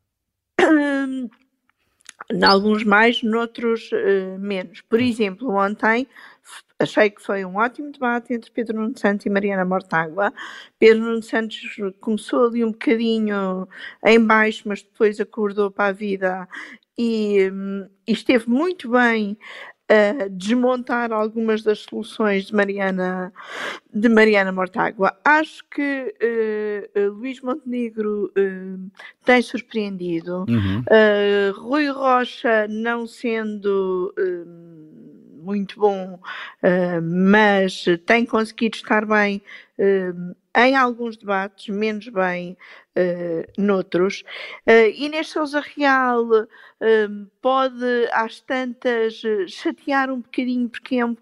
Em 2.29 2.43
alguns 2.43 2.83
mais, 2.83 3.23
noutros 3.23 3.89
uh, 3.91 4.37
menos. 4.37 4.81
Por 4.81 5.01
exemplo, 5.01 5.49
ontem 5.55 6.07
achei 6.79 7.09
que 7.09 7.21
foi 7.21 7.43
um 7.43 7.57
ótimo 7.57 7.91
debate 7.91 8.33
entre 8.33 8.51
Pedro 8.51 8.79
Nuno 8.79 8.97
Santos 8.97 9.25
e 9.25 9.29
Mariana 9.29 9.65
Mortágua. 9.65 10.33
Pedro 10.77 11.03
Nuno 11.03 11.23
Santos 11.23 11.59
começou 11.99 12.47
ali 12.47 12.63
um 12.63 12.71
bocadinho 12.71 13.67
em 14.05 14.23
baixo, 14.23 14.63
mas 14.67 14.81
depois 14.81 15.19
acordou 15.19 15.71
para 15.71 15.89
a 15.89 15.91
vida 15.91 16.47
e, 16.97 17.51
e 18.07 18.11
esteve 18.11 18.49
muito 18.49 18.89
bem 18.89 19.37
a 19.89 20.27
desmontar 20.29 21.13
algumas 21.13 21.63
das 21.63 21.79
soluções 21.79 22.47
de 22.47 22.53
Mariana, 22.53 23.31
de 23.93 24.09
Mariana 24.09 24.51
Mortágua. 24.51 25.17
Acho 25.23 25.63
que 25.69 26.13
uh, 26.93 27.09
Luís 27.13 27.39
Montenegro 27.39 28.25
uh, 28.25 28.91
tem 29.23 29.41
surpreendido. 29.41 30.45
Uhum. 30.49 30.79
Uh, 30.81 31.61
Rui 31.61 31.87
Rocha, 31.89 32.67
não 32.67 33.07
sendo 33.07 34.13
muito 35.47 35.79
bom, 35.79 36.19
mas 37.01 37.85
tem 38.05 38.25
conseguido 38.25 38.75
estar 38.75 39.05
bem 39.05 39.41
em 40.57 40.75
alguns 40.75 41.15
debates, 41.15 41.67
menos 41.73 42.09
bem 42.09 42.57
uh, 42.97 43.61
noutros. 43.61 44.23
Uh, 44.67 44.89
Inês 44.95 45.29
Souza 45.29 45.61
Real 45.61 46.25
uh, 46.25 46.47
pode, 47.39 48.09
às 48.11 48.39
tantas, 48.41 49.21
chatear 49.47 50.09
um 50.09 50.19
bocadinho, 50.19 50.67
porque 50.67 50.95
é, 50.95 51.05
um, 51.05 51.15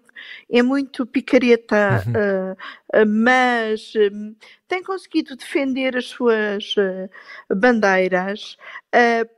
é 0.50 0.62
muito 0.62 1.04
picareta, 1.04 2.02
uh, 2.08 3.06
mas 3.06 3.92
tem 4.66 4.82
conseguido 4.82 5.36
defender 5.36 5.94
as 5.96 6.06
suas 6.06 6.74
bandeiras. 7.54 8.56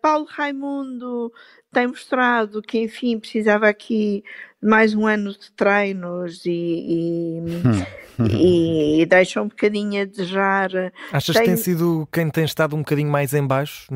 Paulo 0.01 0.27
Raimundo 0.31 1.33
tem 1.73 1.87
mostrado 1.87 2.63
que, 2.63 2.79
enfim, 2.79 3.19
precisava 3.19 3.69
aqui 3.69 4.25
mais 4.61 4.95
um 4.95 5.07
ano 5.07 5.33
de 5.33 5.53
treinos 5.53 6.45
e, 6.45 6.51
e, 6.51 7.41
hum. 7.41 8.27
e, 8.27 9.03
e 9.03 9.07
deixa 9.07 9.41
um 9.41 9.49
bocadinho 9.49 10.03
a 10.03 10.05
desejar. 10.05 10.71
Achas 11.13 11.37
tem... 11.37 11.45
que 11.45 11.49
tem 11.51 11.57
sido 11.57 12.09
quem 12.13 12.31
tem 12.31 12.45
estado 12.45 12.75
um 12.75 12.81
bocadinho 12.81 13.11
mais 13.11 13.35
em 13.35 13.47
baixo, 13.47 13.87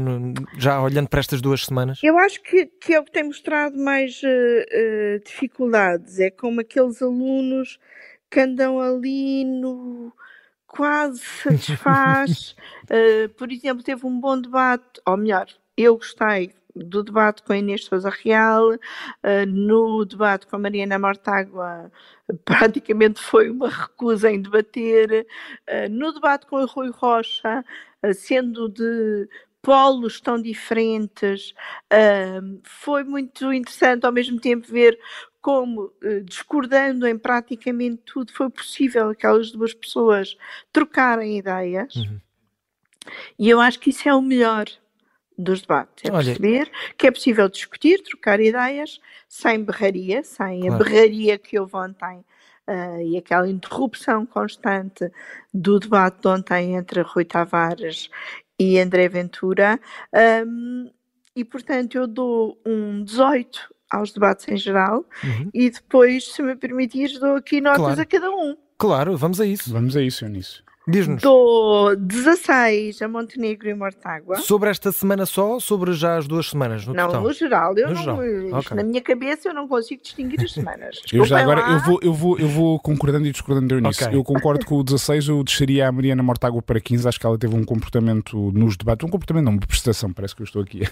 já 0.59 0.81
olhando 0.81 1.09
para 1.09 1.21
estas 1.21 1.41
duas 1.41 1.65
semanas? 1.65 1.99
Eu 2.03 2.19
acho 2.19 2.43
que, 2.43 2.67
que 2.67 2.95
é 2.95 3.01
o 3.01 3.05
que 3.05 3.13
tem 3.13 3.25
mostrado 3.25 3.77
mais 3.77 4.21
uh, 4.23 4.27
uh, 4.27 5.25
dificuldades, 5.25 6.21
é 6.21 6.31
como 6.31 6.61
aqueles 6.61 7.03
alunos 7.03 7.79
que 8.31 8.41
andam 8.41 8.81
ali 8.81 9.45
no 9.45 10.13
quase 10.67 11.21
satisfaz. 11.21 12.55
uh, 12.85 13.29
por 13.37 13.51
exemplo, 13.51 13.83
teve 13.83 14.07
um 14.07 14.21
bom 14.21 14.41
debate, 14.41 15.01
ou 15.07 15.17
melhor, 15.17 15.47
eu 15.77 15.97
gostei 15.97 16.53
do 16.75 17.03
debate 17.03 17.43
com 17.43 17.53
a 17.53 17.59
Inês 17.59 17.85
Souza 17.85 18.11
Real, 18.11 18.73
uh, 18.73 19.47
no 19.47 20.05
debate 20.05 20.47
com 20.47 20.57
a 20.57 20.59
Mariana 20.59 20.99
Mortágua, 20.99 21.91
praticamente 22.45 23.21
foi 23.21 23.51
uma 23.51 23.69
recusa 23.69 24.31
em 24.31 24.41
debater, 24.41 25.27
uh, 25.69 25.91
no 25.91 26.13
debate 26.13 26.47
com 26.47 26.57
o 26.57 26.67
Rui 26.67 26.91
Rocha, 26.91 27.65
uh, 28.03 28.15
sendo 28.15 28.69
de 28.69 29.29
polos 29.61 30.21
tão 30.21 30.43
diferentes, 30.43 31.55
foi 32.65 33.05
muito 33.05 33.53
interessante 33.53 34.05
ao 34.05 34.11
mesmo 34.11 34.41
tempo 34.41 34.67
ver 34.67 34.99
como, 35.41 35.93
discordando 36.25 37.07
em 37.07 37.17
praticamente 37.17 38.03
tudo, 38.05 38.33
foi 38.33 38.51
possível 38.51 39.11
aquelas 39.11 39.53
duas 39.53 39.73
pessoas 39.73 40.37
trocarem 40.73 41.39
ideias. 41.39 41.95
Uhum. 41.95 42.21
E 43.39 43.49
eu 43.49 43.61
acho 43.61 43.79
que 43.79 43.91
isso 43.91 44.09
é 44.09 44.13
o 44.13 44.21
melhor 44.21 44.67
dos 45.43 45.63
debates. 45.63 46.05
É 46.05 46.13
Olha, 46.13 46.25
perceber 46.27 46.71
que 46.97 47.07
é 47.07 47.11
possível 47.11 47.49
discutir, 47.49 48.03
trocar 48.03 48.41
ideias, 48.41 49.01
sem 49.29 49.63
berraria, 49.63 50.23
sem 50.23 50.61
claro. 50.61 50.75
a 50.75 50.79
berraria 50.79 51.39
que 51.39 51.59
houve 51.59 51.77
ontem 51.77 52.25
uh, 52.69 53.01
e 53.01 53.17
aquela 53.17 53.49
interrupção 53.49 54.25
constante 54.27 55.11
do 55.53 55.79
debate 55.79 56.21
de 56.21 56.29
ontem 56.29 56.77
entre 56.77 57.03
Rui 57.03 57.25
Tavares 57.25 58.09
e 58.59 58.79
André 58.79 59.09
Ventura. 59.09 59.81
Um, 60.47 60.91
e, 61.35 61.45
portanto, 61.45 61.97
eu 61.97 62.07
dou 62.07 62.61
um 62.65 63.03
18 63.05 63.73
aos 63.91 64.13
debates 64.13 64.49
em 64.49 64.57
geral 64.57 65.05
uhum. 65.23 65.51
e 65.53 65.71
depois, 65.71 66.33
se 66.33 66.43
me 66.43 66.55
permitires, 66.57 67.19
dou 67.19 67.37
aqui 67.37 67.61
notas 67.61 67.79
claro. 67.79 68.01
a 68.01 68.07
cada 68.07 68.31
um. 68.31 68.57
Claro, 68.79 69.17
vamos 69.17 69.41
a 69.41 69.47
isso. 69.47 69.73
Vamos 69.73 69.97
a 69.97 70.03
isso, 70.03 70.25
Eunice. 70.25 70.63
Diz-nos. 70.87 71.23
Do 71.23 71.95
16 71.97 73.03
a 73.03 73.09
Montenegro 73.09 73.69
e 73.69 73.75
Mortágua. 73.75 74.37
Sobre 74.37 74.69
esta 74.69 74.91
semana 74.91 75.25
só 75.25 75.53
ou 75.53 75.61
sobre 75.61 75.93
já 75.93 76.17
as 76.17 76.27
duas 76.27 76.51
semanas? 76.51 76.85
No 76.85 76.93
não, 76.93 77.07
total? 77.07 77.23
no 77.23 77.33
geral. 77.33 77.79
Eu 77.79 77.89
no 77.89 77.95
não, 77.95 78.03
geral. 78.03 78.61
Okay. 78.61 78.77
Na 78.77 78.83
minha 78.83 79.01
cabeça 79.01 79.49
eu 79.49 79.55
não 79.55 79.69
consigo 79.69 80.03
distinguir 80.03 80.41
as 80.43 80.53
semanas. 80.53 81.01
eu 81.13 81.25
já 81.25 81.41
agora 81.41 81.61
eu 81.61 81.79
vou, 81.81 82.01
eu, 82.03 82.13
vou, 82.13 82.39
eu 82.39 82.49
vou 82.49 82.81
concordando 82.81 83.27
e 83.29 83.33
discordando 83.33 83.79
nisso. 83.81 84.05
Okay. 84.05 84.17
Eu 84.17 84.25
concordo 84.25 84.67
com 84.67 84.77
o 84.77 84.83
16, 84.83 85.29
eu 85.29 85.45
deixaria 85.45 85.87
a 85.87 85.93
Mariana 85.93 86.23
Mortágua 86.23 86.61
para 86.61 86.81
15. 86.81 87.07
Acho 87.07 87.21
que 87.21 87.27
ela 87.27 87.39
teve 87.39 87.55
um 87.55 87.65
comportamento 87.65 88.51
nos 88.53 88.77
debates, 88.77 89.07
um 89.07 89.11
comportamento, 89.11 89.45
não, 89.45 89.53
uma 89.53 89.61
prestação, 89.61 90.13
parece 90.13 90.35
que 90.35 90.43
eu 90.43 90.45
estou 90.45 90.63
aqui 90.63 90.83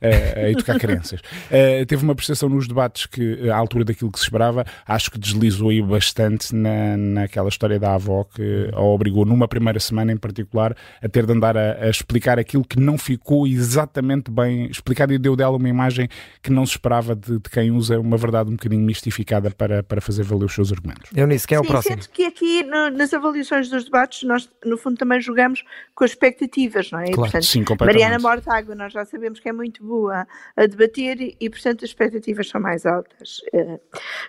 a, 0.00 0.40
a 0.40 0.50
educar 0.50 0.78
crianças. 0.78 1.20
Uh, 1.20 1.84
teve 1.88 2.04
uma 2.04 2.14
prestação 2.14 2.48
nos 2.48 2.68
debates 2.68 3.06
que, 3.06 3.50
à 3.50 3.56
altura 3.56 3.84
daquilo 3.84 4.12
que 4.12 4.18
se 4.18 4.24
esperava, 4.24 4.64
acho 4.86 5.10
que 5.10 5.18
deslizou 5.18 5.70
aí 5.70 5.82
bastante 5.82 6.54
na, 6.54 6.96
naquela 6.96 7.48
história 7.48 7.78
da 7.78 7.94
avó 7.94 8.24
que 8.24 8.70
a 8.72 8.80
obrigou 8.80 9.24
numa 9.24 9.39
numa 9.40 9.48
primeira 9.48 9.80
semana 9.80 10.12
em 10.12 10.16
particular, 10.18 10.76
a 11.02 11.08
ter 11.08 11.24
de 11.24 11.32
andar 11.32 11.56
a, 11.56 11.84
a 11.84 11.88
explicar 11.88 12.38
aquilo 12.38 12.62
que 12.62 12.78
não 12.78 12.98
ficou 12.98 13.46
exatamente 13.46 14.30
bem 14.30 14.66
explicado 14.66 15.14
e 15.14 15.18
deu 15.18 15.34
dela 15.34 15.56
uma 15.56 15.68
imagem 15.68 16.08
que 16.42 16.50
não 16.50 16.66
se 16.66 16.72
esperava 16.72 17.16
de, 17.16 17.38
de 17.38 17.50
quem 17.50 17.70
usa 17.70 17.98
uma 17.98 18.18
verdade 18.18 18.50
um 18.50 18.56
bocadinho 18.56 18.84
mistificada 18.84 19.50
para, 19.50 19.82
para 19.82 20.00
fazer 20.00 20.22
valer 20.24 20.44
os 20.44 20.54
seus 20.54 20.70
argumentos. 20.70 21.10
Eu 21.16 21.26
nisso, 21.26 21.48
quem 21.48 21.56
é 21.56 21.60
o 21.60 21.64
Sim, 21.64 21.70
próximo? 21.70 21.96
que 22.12 22.24
aqui 22.24 22.62
no, 22.64 22.90
nas 22.90 23.14
avaliações 23.14 23.70
dos 23.70 23.84
debates 23.84 24.22
nós 24.24 24.50
no 24.64 24.76
fundo 24.76 24.98
também 24.98 25.20
jogamos 25.20 25.64
com 25.94 26.04
as 26.04 26.10
expectativas, 26.10 26.90
não 26.90 26.98
é? 26.98 27.04
Claro, 27.04 27.32
portanto, 27.32 27.46
sim, 27.46 27.64
Mariana 27.80 28.18
Mortágua 28.18 28.74
nós 28.74 28.92
já 28.92 29.04
sabemos 29.04 29.40
que 29.40 29.48
é 29.48 29.52
muito 29.52 29.82
boa 29.82 30.26
a 30.56 30.66
debater 30.66 31.20
e, 31.20 31.36
e 31.40 31.48
portanto 31.48 31.84
as 31.84 31.90
expectativas 31.90 32.48
são 32.48 32.60
mais 32.60 32.84
altas. 32.84 33.40
Uh, 33.54 33.80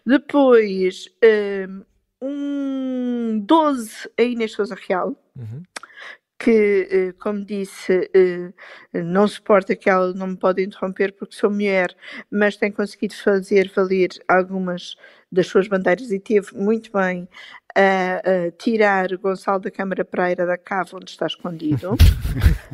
depois 0.06 1.08
uh, 1.24 1.91
um 2.22 3.40
12 3.46 4.10
a 4.18 4.22
Inês 4.22 4.52
Souza 4.52 4.76
Real, 4.76 5.16
uhum. 5.36 5.64
que, 6.38 6.88
eh, 6.92 7.14
como 7.20 7.44
disse, 7.44 8.10
eh, 8.14 8.52
não 8.94 9.28
suporta 9.28 9.76
que 9.76 9.90
ela 9.90 10.14
não 10.14 10.28
me 10.28 10.38
pode 10.38 10.64
interromper 10.64 11.14
porque 11.14 11.36
sou 11.36 11.50
mulher, 11.50 11.96
mas 12.30 12.56
tem 12.58 12.72
conseguido 12.72 13.16
fazer 13.16 13.72
valer 13.76 14.10
algumas 14.28 14.96
das 15.32 15.48
suas 15.48 15.68
bandeiras 15.68 16.12
e 16.12 16.20
teve 16.20 16.56
muito 16.56 16.92
bem 16.92 17.28
a, 17.76 18.48
a 18.48 18.52
tirar 18.52 19.16
Gonçalo 19.18 19.62
da 19.62 19.72
Câmara 19.72 20.04
Pereira 20.04 20.46
da 20.46 20.58
cava 20.58 20.98
onde 20.98 21.12
está 21.12 21.26
escondido. 21.26 21.96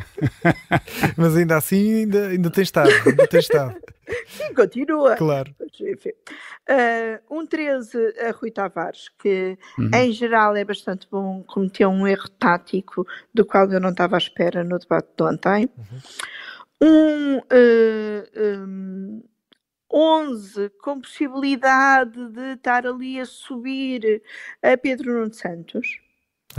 mas 1.15 1.35
ainda 1.37 1.57
assim 1.57 1.99
ainda, 1.99 2.27
ainda 2.27 2.49
tem 2.49 2.63
estado, 2.63 2.91
ainda 3.05 3.27
tem 3.27 3.39
estado. 3.39 3.75
Sim, 4.27 4.53
continua. 4.53 5.15
Claro. 5.15 5.53
Uh, 5.59 7.19
um 7.29 7.45
13 7.45 7.97
a 8.19 8.31
Rui 8.31 8.51
Tavares, 8.51 9.09
que 9.19 9.57
uhum. 9.77 9.91
em 9.93 10.11
geral 10.11 10.55
é 10.55 10.63
bastante 10.63 11.07
bom, 11.09 11.43
cometeu 11.43 11.89
um 11.89 12.07
erro 12.07 12.29
tático 12.29 13.05
do 13.33 13.45
qual 13.45 13.69
eu 13.71 13.79
não 13.79 13.89
estava 13.89 14.15
à 14.15 14.19
espera 14.19 14.63
no 14.63 14.79
debate 14.79 15.09
de 15.15 15.23
ontem. 15.23 15.69
Uhum. 15.77 15.99
Um, 16.79 17.37
uh, 17.37 18.63
um 18.63 19.23
11 19.91 20.69
com 20.81 21.01
possibilidade 21.01 22.29
de 22.29 22.53
estar 22.53 22.85
ali 22.85 23.19
a 23.19 23.25
subir 23.25 24.21
a 24.61 24.77
Pedro 24.77 25.13
Nuno 25.13 25.33
Santos. 25.33 25.99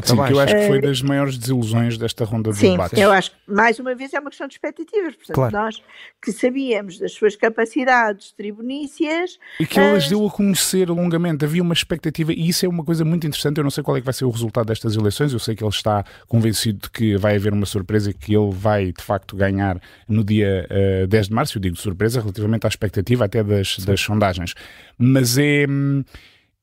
Sim, 0.03 0.17
que 0.17 0.33
eu 0.33 0.41
acho 0.41 0.55
que 0.55 0.67
foi 0.67 0.81
das 0.81 1.03
maiores 1.03 1.37
desilusões 1.37 1.99
desta 1.99 2.25
ronda 2.25 2.51
de 2.51 2.59
Sim, 2.59 2.73
debates. 2.73 2.99
eu 2.99 3.11
acho 3.11 3.31
que, 3.31 3.37
mais 3.47 3.79
uma 3.79 3.95
vez, 3.95 4.13
é 4.15 4.21
uma 4.21 4.31
questão 4.31 4.47
de 4.47 4.55
expectativas. 4.55 5.17
Portanto, 5.17 5.35
claro. 5.35 5.57
nós 5.57 5.83
que 6.23 6.33
sabíamos 6.33 6.99
das 6.99 7.13
suas 7.13 7.35
capacidades 7.37 8.33
tribunícias... 8.33 9.39
E 9.59 9.67
que 9.67 9.79
ela 9.79 9.97
as 9.97 10.07
uh... 10.07 10.11
deu 10.11 10.27
a 10.27 10.31
conhecer 10.31 10.89
longamente. 10.89 11.45
Havia 11.45 11.63
uma 11.63 11.75
expectativa, 11.75 12.33
e 12.33 12.49
isso 12.49 12.65
é 12.65 12.69
uma 12.69 12.85
coisa 12.85 13.05
muito 13.05 13.27
interessante. 13.27 13.59
Eu 13.59 13.65
não 13.65 13.71
sei 13.71 13.83
qual 13.83 13.97
é 13.97 14.01
que 14.01 14.05
vai 14.05 14.15
ser 14.15 14.25
o 14.25 14.31
resultado 14.31 14.67
destas 14.67 14.95
eleições. 14.97 15.33
Eu 15.33 15.39
sei 15.39 15.57
que 15.57 15.65
ele 15.65 15.71
está 15.71 16.05
convencido 16.27 16.81
de 16.83 16.91
que 16.91 17.17
vai 17.17 17.37
haver 17.37 17.53
uma 17.53 17.67
surpresa 17.67 18.11
e 18.11 18.15
que 18.15 18.37
ele 18.37 18.51
vai, 18.53 18.93
de 18.93 19.03
facto, 19.03 19.37
ganhar 19.37 19.81
no 20.09 20.23
dia 20.23 20.67
uh, 20.71 21.05
eh, 21.05 21.07
10 21.07 21.29
de 21.29 21.35
março. 21.35 21.59
Eu 21.59 21.63
digo 21.63 21.77
surpresa 21.77 22.21
relativamente 22.21 22.67
à 22.67 22.69
expectativa 22.69 23.25
até 23.25 23.43
das, 23.43 23.79
das 23.79 24.01
sondagens. 24.01 24.55
Mas 24.97 25.37
é... 25.39 25.67
Hum, 25.69 26.05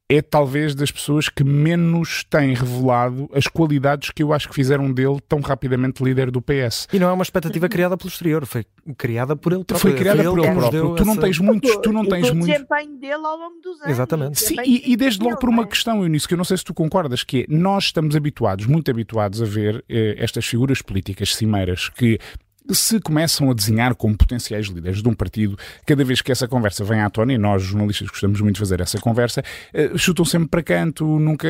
é 0.09 0.21
talvez 0.21 0.75
das 0.75 0.91
pessoas 0.91 1.29
que 1.29 1.43
menos 1.43 2.23
têm 2.29 2.53
revelado 2.53 3.29
as 3.33 3.47
qualidades 3.47 4.11
que 4.11 4.21
eu 4.21 4.33
acho 4.33 4.47
que 4.47 4.53
fizeram 4.53 4.91
dele 4.91 5.19
tão 5.27 5.39
rapidamente 5.39 6.03
líder 6.03 6.29
do 6.29 6.41
PS. 6.41 6.87
E 6.93 6.99
não 6.99 7.09
é 7.09 7.11
uma 7.11 7.23
expectativa 7.23 7.67
criada 7.67 7.97
pelo 7.97 8.09
exterior, 8.09 8.45
foi 8.45 8.65
criada 8.97 9.35
por 9.35 9.51
ele 9.51 9.63
próprio. 9.63 9.91
Foi 9.91 9.99
criada 9.99 10.23
foi 10.23 10.31
por 10.31 10.39
ele, 10.39 10.47
ele 10.47 10.55
próprio. 10.59 10.95
Tu 10.95 11.05
não 11.05 11.17
tens 11.17 11.39
muitos, 11.39 11.77
tu 11.77 11.91
não 11.91 12.05
tens 12.05 12.29
muitos. 12.31 12.49
O 12.49 12.51
desempenho 12.51 12.97
dele 12.99 13.13
ao 13.13 13.37
longo 13.37 13.59
dos 13.61 13.81
anos. 13.81 13.89
Exatamente. 13.89 14.39
Sim, 14.39 14.55
e, 14.63 14.91
e 14.91 14.95
desde 14.95 15.23
logo 15.23 15.37
por 15.37 15.49
uma 15.49 15.63
é? 15.63 15.67
questão, 15.67 16.03
Eunice, 16.03 16.27
que 16.27 16.35
eu 16.35 16.37
não 16.37 16.45
sei 16.45 16.57
se 16.57 16.63
tu 16.63 16.73
concordas, 16.73 17.23
que 17.23 17.41
é, 17.41 17.45
nós 17.49 17.85
estamos 17.85 18.15
habituados, 18.15 18.67
muito 18.67 18.91
habituados 18.91 19.41
a 19.41 19.45
ver 19.45 19.83
eh, 19.89 20.15
estas 20.19 20.45
figuras 20.45 20.81
políticas 20.81 21.35
cimeiras 21.35 21.89
que 21.89 22.19
se 22.69 22.99
começam 22.99 23.49
a 23.49 23.53
desenhar 23.53 23.95
como 23.95 24.17
potenciais 24.17 24.67
líderes 24.67 25.01
de 25.01 25.07
um 25.07 25.13
partido, 25.13 25.57
cada 25.85 26.03
vez 26.03 26.21
que 26.21 26.31
essa 26.31 26.47
conversa 26.47 26.83
vem 26.83 27.01
à 27.01 27.09
tona, 27.09 27.33
e 27.33 27.37
nós 27.37 27.63
jornalistas 27.63 28.07
gostamos 28.07 28.41
muito 28.41 28.55
de 28.55 28.59
fazer 28.59 28.81
essa 28.81 28.99
conversa, 28.99 29.43
uh, 29.73 29.97
chutam 29.97 30.25
sempre 30.25 30.49
para 30.49 30.63
canto, 30.63 31.05
nunca, 31.19 31.47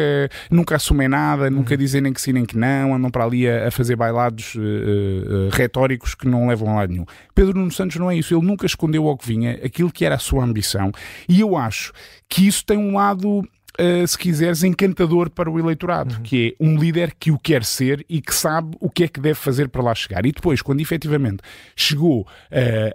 nunca 0.49 0.75
assumem 0.75 1.07
nada, 1.07 1.49
nunca 1.49 1.73
uhum. 1.73 1.79
dizem 1.79 2.01
nem 2.01 2.13
que 2.13 2.21
sim 2.21 2.33
nem 2.33 2.45
que 2.45 2.57
não, 2.57 2.95
andam 2.95 3.09
para 3.09 3.23
ali 3.23 3.49
a, 3.49 3.67
a 3.67 3.71
fazer 3.71 3.95
bailados 3.95 4.55
uh, 4.55 4.59
uh, 4.59 5.49
retóricos 5.51 6.15
que 6.15 6.27
não 6.27 6.47
levam 6.47 6.69
a 6.69 6.75
lado 6.75 6.91
nenhum. 6.91 7.05
Pedro 7.33 7.57
Nuno 7.57 7.71
Santos 7.71 7.97
não 7.97 8.09
é 8.11 8.15
isso, 8.15 8.35
ele 8.35 8.45
nunca 8.45 8.65
escondeu 8.65 9.07
ao 9.07 9.17
que 9.17 9.27
vinha 9.27 9.59
aquilo 9.63 9.91
que 9.91 10.05
era 10.05 10.15
a 10.15 10.19
sua 10.19 10.43
ambição, 10.43 10.91
e 11.27 11.39
eu 11.39 11.55
acho 11.55 11.93
que 12.27 12.47
isso 12.47 12.65
tem 12.65 12.77
um 12.77 12.95
lado 12.95 13.47
uh, 13.79 14.07
se 14.07 14.17
quiseres, 14.17 14.63
encantador 14.63 15.29
para 15.29 15.49
o 15.49 15.59
eleitorado, 15.59 16.15
uhum. 16.15 16.21
que 16.21 16.55
é 16.59 16.63
um 16.63 16.77
líder 16.77 17.13
que 17.19 17.31
o 17.31 17.39
quer 17.39 17.63
ser 17.63 18.05
e 18.09 18.21
que 18.21 18.33
sabe 18.33 18.75
o 18.79 18.89
que 18.89 19.03
é 19.03 19.07
que 19.07 19.19
deve 19.19 19.35
fazer 19.35 19.69
para 19.69 19.81
lá 19.81 19.93
chegar. 19.93 20.25
E 20.25 20.31
depois, 20.31 20.61
quando 20.61 20.81
efetivamente 20.81 21.39
chegou 21.75 22.21
uh, 22.21 22.25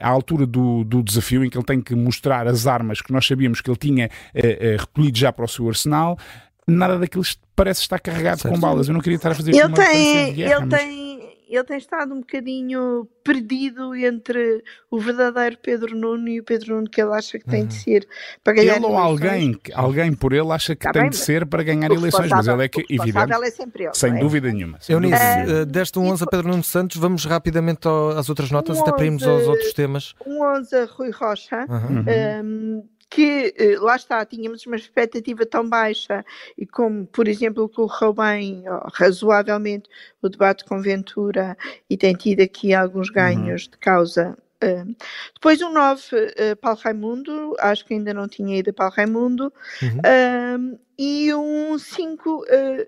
à 0.00 0.08
altura 0.08 0.46
do, 0.46 0.84
do 0.84 1.02
desafio 1.02 1.44
em 1.44 1.50
que 1.50 1.56
ele 1.56 1.64
tem 1.64 1.80
que 1.80 1.94
mostrar 1.94 2.46
as 2.46 2.66
armas 2.66 3.00
que 3.00 3.12
nós 3.12 3.26
sabíamos 3.26 3.60
que 3.60 3.70
ele 3.70 3.78
tinha 3.78 4.06
uh, 4.06 4.78
recolhido 4.78 5.18
já 5.18 5.32
para 5.32 5.44
o 5.44 5.48
seu 5.48 5.68
arsenal, 5.68 6.18
nada 6.66 6.98
daquilo 6.98 7.24
parece 7.54 7.82
estar 7.82 7.98
carregado 7.98 8.40
certo. 8.40 8.54
com 8.54 8.60
balas. 8.60 8.88
Eu 8.88 8.94
não 8.94 9.00
queria 9.00 9.16
estar 9.16 9.32
a 9.32 9.34
fazer 9.34 9.50
ele 9.50 9.62
uma 9.62 9.76
tem, 9.76 10.26
de 10.26 10.32
guerra, 10.32 10.56
ele 10.56 10.66
mas... 10.66 10.80
tem 10.80 11.29
ele 11.56 11.64
tem 11.64 11.78
estado 11.78 12.14
um 12.14 12.20
bocadinho 12.20 13.08
perdido 13.24 13.94
entre 13.94 14.62
o 14.90 14.98
verdadeiro 14.98 15.58
Pedro 15.60 15.96
Nuno 15.96 16.28
e 16.28 16.40
o 16.40 16.44
Pedro 16.44 16.76
Nuno 16.76 16.88
que 16.88 17.00
ele 17.00 17.12
acha 17.12 17.38
que 17.38 17.44
tem 17.44 17.66
de 17.66 17.74
uhum. 17.74 17.80
ser 17.80 18.08
para 18.42 18.54
ganhar 18.54 18.76
ele 18.76 18.86
eleições. 18.86 18.92
ou 18.92 18.98
alguém, 18.98 19.60
alguém 19.74 20.14
por 20.14 20.32
ele 20.32 20.50
acha 20.52 20.76
que 20.76 20.84
tá 20.84 20.92
tem 20.92 21.02
bem, 21.02 21.10
de 21.10 21.16
ser 21.16 21.46
para 21.46 21.62
ganhar 21.62 21.90
eleições, 21.90 22.30
mas 22.30 22.46
ele 22.46 22.64
é 22.64 22.68
que, 22.68 22.84
evidente, 22.88 23.32
é 23.32 23.50
sempre 23.50 23.84
ele, 23.84 23.94
sem 23.94 24.16
é? 24.16 24.18
dúvida 24.20 24.52
nenhuma. 24.52 24.78
Eunice, 24.88 25.14
uh, 25.14 25.66
deste 25.66 25.98
um 25.98 26.08
11 26.08 26.24
a 26.24 26.26
Pedro 26.26 26.48
Nuno 26.48 26.64
Santos, 26.64 26.96
vamos 26.96 27.24
rapidamente 27.24 27.88
às 28.16 28.28
outras 28.28 28.50
notas, 28.50 28.78
um 28.78 28.82
até 28.82 28.92
para 28.92 29.04
irmos 29.04 29.22
aos 29.22 29.46
outros 29.46 29.72
temas. 29.72 30.14
Um 30.26 30.42
11 30.42 30.76
a 30.76 30.84
Rui 30.84 31.10
Rocha. 31.10 31.66
Uhum. 31.68 32.04
Um, 32.44 32.84
que 33.10 33.52
eh, 33.58 33.76
lá 33.80 33.96
está, 33.96 34.24
tínhamos 34.24 34.64
uma 34.64 34.76
expectativa 34.76 35.44
tão 35.44 35.68
baixa 35.68 36.24
e 36.56 36.64
como, 36.64 37.06
por 37.06 37.26
exemplo, 37.26 37.68
correu 37.68 38.14
bem, 38.14 38.62
razoavelmente, 38.94 39.90
o 40.22 40.28
debate 40.28 40.64
com 40.64 40.80
Ventura 40.80 41.58
e 41.88 41.96
tem 41.96 42.14
tido 42.14 42.40
aqui 42.40 42.72
alguns 42.72 43.08
uhum. 43.08 43.14
ganhos 43.14 43.64
uhum. 43.64 43.70
de 43.72 43.78
causa 43.78 44.38
Uh, 44.62 44.94
depois 45.34 45.62
um 45.62 45.72
9, 45.72 46.02
uh, 46.02 46.56
Paulo 46.60 46.78
Raimundo, 46.82 47.56
acho 47.58 47.84
que 47.86 47.94
ainda 47.94 48.12
não 48.12 48.28
tinha 48.28 48.58
ido 48.58 48.70
a 48.70 48.72
Paulo 48.74 48.92
Raimundo, 48.94 49.52
uhum. 49.82 50.74
uh, 50.74 50.80
e 50.98 51.32
um 51.32 51.78
5, 51.78 52.44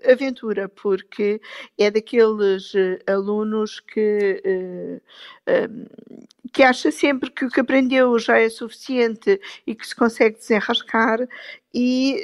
Aventura, 0.07 0.69
porque 0.69 1.41
é 1.79 1.89
daqueles 1.89 2.71
alunos 3.07 3.79
que, 3.79 5.01
que 6.53 6.61
acha 6.61 6.91
sempre 6.91 7.31
que 7.31 7.45
o 7.45 7.49
que 7.49 7.59
aprendeu 7.59 8.19
já 8.19 8.37
é 8.37 8.49
suficiente 8.49 9.41
e 9.65 9.73
que 9.73 9.87
se 9.87 9.95
consegue 9.95 10.37
desenrascar 10.37 11.27
e 11.73 12.21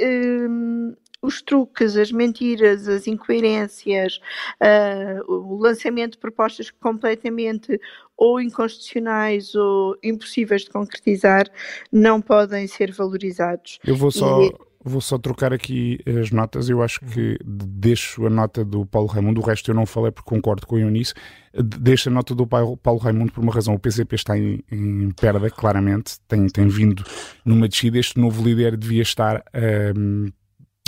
os 1.22 1.42
truques, 1.42 1.98
as 1.98 2.12
mentiras, 2.12 2.88
as 2.88 3.08
incoerências, 3.08 4.20
uh, 4.62 5.32
o 5.32 5.58
lançamento 5.58 6.14
de 6.14 6.18
propostas 6.18 6.72
completamente 6.72 7.80
ou 8.20 8.42
inconstitucionais 8.42 9.56
ou 9.56 9.98
impossíveis 10.04 10.64
de 10.64 10.70
concretizar 10.70 11.46
não 11.90 12.22
podem 12.22 12.68
ser 12.68 12.92
valorizados. 12.92 13.80
Eu 13.84 13.96
vou 13.96 14.12
só. 14.12 14.44
E... 14.44 14.54
Vou 14.82 15.02
só 15.02 15.18
trocar 15.18 15.52
aqui 15.52 16.00
as 16.08 16.32
notas. 16.32 16.70
Eu 16.70 16.82
acho 16.82 17.02
que 17.02 17.38
deixo 17.44 18.26
a 18.26 18.30
nota 18.30 18.64
do 18.64 18.86
Paulo 18.86 19.10
Raimundo, 19.10 19.42
o 19.42 19.44
resto 19.44 19.70
eu 19.70 19.76
não 19.76 19.86
falei 19.86 20.10
porque 20.10 20.30
concordo 20.30 20.66
com 20.66 20.78
o 20.78 20.80
Eunice. 20.80 21.14
Deixo 21.54 22.08
a 22.08 22.12
nota 22.14 22.34
do 22.34 22.48
Paulo 22.48 22.98
Raimundo 22.98 23.34
por 23.34 23.44
uma 23.44 23.54
razão. 23.54 23.74
O 23.74 23.80
PCP 23.80 24.16
está 24.16 24.38
em, 24.38 24.64
em 24.72 25.12
perda, 25.12 25.50
claramente, 25.50 26.18
tem, 26.30 26.48
tem 26.48 26.66
vindo 26.70 27.04
numa 27.44 27.68
descida. 27.68 28.00
Este 28.00 28.18
novo 28.18 28.42
líder 28.42 28.78
devia 28.78 29.02
estar 29.02 29.44
um, 29.98 30.30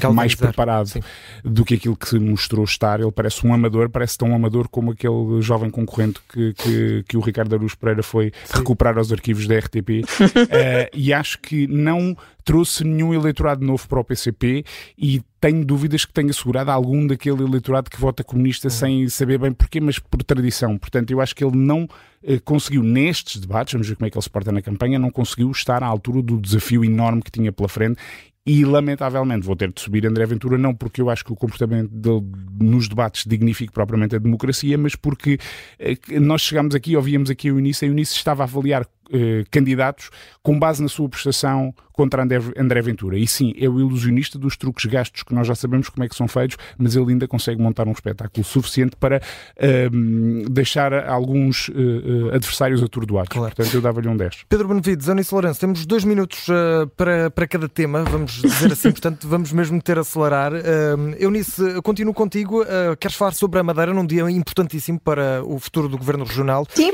mais 0.09 0.35
preparado 0.35 0.87
Sim. 0.87 1.01
do 1.43 1.63
que 1.63 1.75
aquilo 1.75 1.95
que 1.95 2.07
se 2.07 2.19
mostrou 2.19 2.63
estar. 2.63 2.99
Ele 2.99 3.11
parece 3.11 3.45
um 3.45 3.53
amador, 3.53 3.89
parece 3.89 4.17
tão 4.17 4.33
amador 4.33 4.67
como 4.69 4.91
aquele 4.91 5.41
jovem 5.41 5.69
concorrente 5.69 6.19
que, 6.29 6.53
que, 6.53 7.03
que 7.07 7.17
o 7.17 7.19
Ricardo 7.19 7.55
Aruz 7.55 7.75
Pereira 7.75 8.03
foi 8.03 8.31
Sim. 8.45 8.57
recuperar 8.59 8.97
aos 8.97 9.11
arquivos 9.11 9.47
da 9.47 9.57
RTP. 9.57 9.89
uh, 9.89 10.47
eh, 10.49 10.89
e 10.93 11.13
acho 11.13 11.39
que 11.39 11.67
não 11.67 12.15
trouxe 12.43 12.83
nenhum 12.83 13.13
eleitorado 13.13 13.65
novo 13.65 13.87
para 13.87 13.99
o 13.99 14.03
PCP 14.03 14.65
e 14.97 15.21
tenho 15.39 15.63
dúvidas 15.65 16.05
que 16.05 16.13
tenha 16.13 16.31
segurado 16.33 16.71
algum 16.71 17.05
daquele 17.05 17.43
eleitorado 17.43 17.89
que 17.89 17.99
vota 17.99 18.23
comunista 18.23 18.67
uhum. 18.67 18.71
sem 18.71 19.09
saber 19.09 19.39
bem 19.39 19.51
porquê, 19.51 19.79
mas 19.79 19.99
por 19.99 20.23
tradição. 20.23 20.77
Portanto, 20.77 21.11
eu 21.11 21.21
acho 21.21 21.35
que 21.35 21.43
ele 21.43 21.57
não 21.57 21.87
eh, 22.23 22.39
conseguiu, 22.39 22.83
nestes 22.83 23.41
debates, 23.41 23.73
vamos 23.73 23.87
ver 23.87 23.95
como 23.95 24.07
é 24.07 24.09
que 24.09 24.17
ele 24.17 24.23
se 24.23 24.29
porta 24.29 24.51
na 24.51 24.61
campanha, 24.61 24.99
não 24.99 25.09
conseguiu 25.09 25.49
estar 25.51 25.83
à 25.83 25.87
altura 25.87 26.21
do 26.21 26.39
desafio 26.39 26.85
enorme 26.85 27.21
que 27.21 27.31
tinha 27.31 27.51
pela 27.51 27.69
frente 27.69 27.99
e 28.45 28.65
lamentavelmente 28.65 29.45
vou 29.45 29.55
ter 29.55 29.71
de 29.71 29.79
subir 29.79 30.05
André 30.05 30.25
Ventura, 30.25 30.57
não 30.57 30.73
porque 30.73 31.01
eu 31.01 31.09
acho 31.09 31.23
que 31.23 31.31
o 31.31 31.35
comportamento 31.35 31.89
dele 31.89 32.23
nos 32.59 32.87
debates 32.87 33.25
dignifique 33.25 33.71
propriamente 33.71 34.15
a 34.15 34.19
democracia, 34.19 34.77
mas 34.77 34.95
porque 34.95 35.37
eh, 35.77 35.97
nós 36.19 36.41
chegámos 36.41 36.73
aqui, 36.73 36.95
ouvíamos 36.95 37.29
aqui 37.29 37.51
o 37.51 37.57
Eunice, 37.57 37.85
e 37.85 37.89
o 37.89 37.91
Eunice 37.91 38.15
estava 38.15 38.43
a 38.43 38.45
avaliar 38.45 38.85
eh, 39.13 39.43
candidatos 39.51 40.09
com 40.41 40.57
base 40.57 40.81
na 40.81 40.89
sua 40.89 41.09
prestação 41.09 41.73
contra 42.01 42.23
André, 42.23 42.39
André 42.57 42.81
Ventura. 42.81 43.17
E 43.17 43.27
sim, 43.27 43.53
é 43.57 43.69
o 43.69 43.79
ilusionista 43.79 44.39
dos 44.39 44.57
truques 44.57 44.85
gastos 44.85 45.23
que 45.23 45.35
nós 45.35 45.45
já 45.45 45.53
sabemos 45.53 45.89
como 45.89 46.03
é 46.03 46.09
que 46.09 46.15
são 46.15 46.27
feitos, 46.27 46.57
mas 46.77 46.95
ele 46.95 47.11
ainda 47.11 47.27
consegue 47.27 47.61
montar 47.61 47.87
um 47.87 47.91
espetáculo 47.91 48.43
suficiente 48.43 48.95
para 48.95 49.17
uh, 49.21 50.49
deixar 50.49 50.93
alguns 51.07 51.67
uh, 51.69 52.33
adversários 52.33 52.81
atordoados. 52.81 53.29
Claro. 53.29 53.53
Portanto, 53.55 53.75
eu 53.75 53.81
dava-lhe 53.81 54.07
um 54.07 54.17
10. 54.17 54.45
Pedro 54.49 54.67
Benevides, 54.67 55.07
Eunice 55.07 55.33
Lourenço, 55.33 55.59
temos 55.59 55.85
dois 55.85 56.03
minutos 56.03 56.47
uh, 56.47 56.87
para, 56.95 57.29
para 57.29 57.47
cada 57.47 57.69
tema, 57.69 58.03
vamos 58.03 58.31
dizer 58.41 58.71
assim, 58.71 58.89
portanto, 58.91 59.27
vamos 59.27 59.51
mesmo 59.51 59.79
ter 59.81 59.97
a 59.97 60.01
acelerar. 60.01 60.53
Uh, 60.53 61.15
Eunice, 61.19 61.81
continuo 61.83 62.13
contigo. 62.13 62.63
Uh, 62.63 62.95
queres 62.99 63.15
falar 63.15 63.33
sobre 63.33 63.59
a 63.59 63.63
Madeira 63.63 63.93
num 63.93 64.05
dia 64.05 64.29
importantíssimo 64.31 64.99
para 64.99 65.43
o 65.43 65.59
futuro 65.59 65.87
do 65.87 65.97
Governo 65.97 66.23
Regional? 66.23 66.65
Sim, 66.69 66.91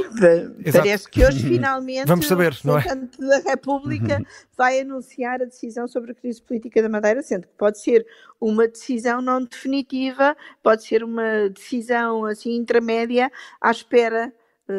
parece 0.72 1.10
que 1.10 1.24
hoje 1.24 1.44
finalmente 1.48 2.07
Vamos 2.08 2.28
saber, 2.28 2.58
não 2.64 2.78
é? 2.78 2.84
O 3.20 3.28
da 3.28 3.40
República 3.40 4.18
uhum. 4.18 4.26
vai 4.58 4.80
anunciar 4.80 5.42
a 5.42 5.46
decisão 5.46 5.88
sobre 5.88 6.12
a 6.12 6.16
crise 6.16 6.42
política 6.42 6.82
da 6.82 6.88
Madeira, 6.88 7.22
sendo 7.22 7.48
que 7.48 7.54
pode 7.58 7.80
ser 7.82 8.08
uma 8.40 8.66
decisão 8.66 9.22
não 9.22 9.44
definitiva, 9.44 10.36
pode 10.64 10.86
ser 10.86 11.04
uma 11.04 11.50
decisão 11.50 12.26
assim 12.26 12.56
intermédia 12.56 13.30
à 13.60 13.72
espera 13.72 14.34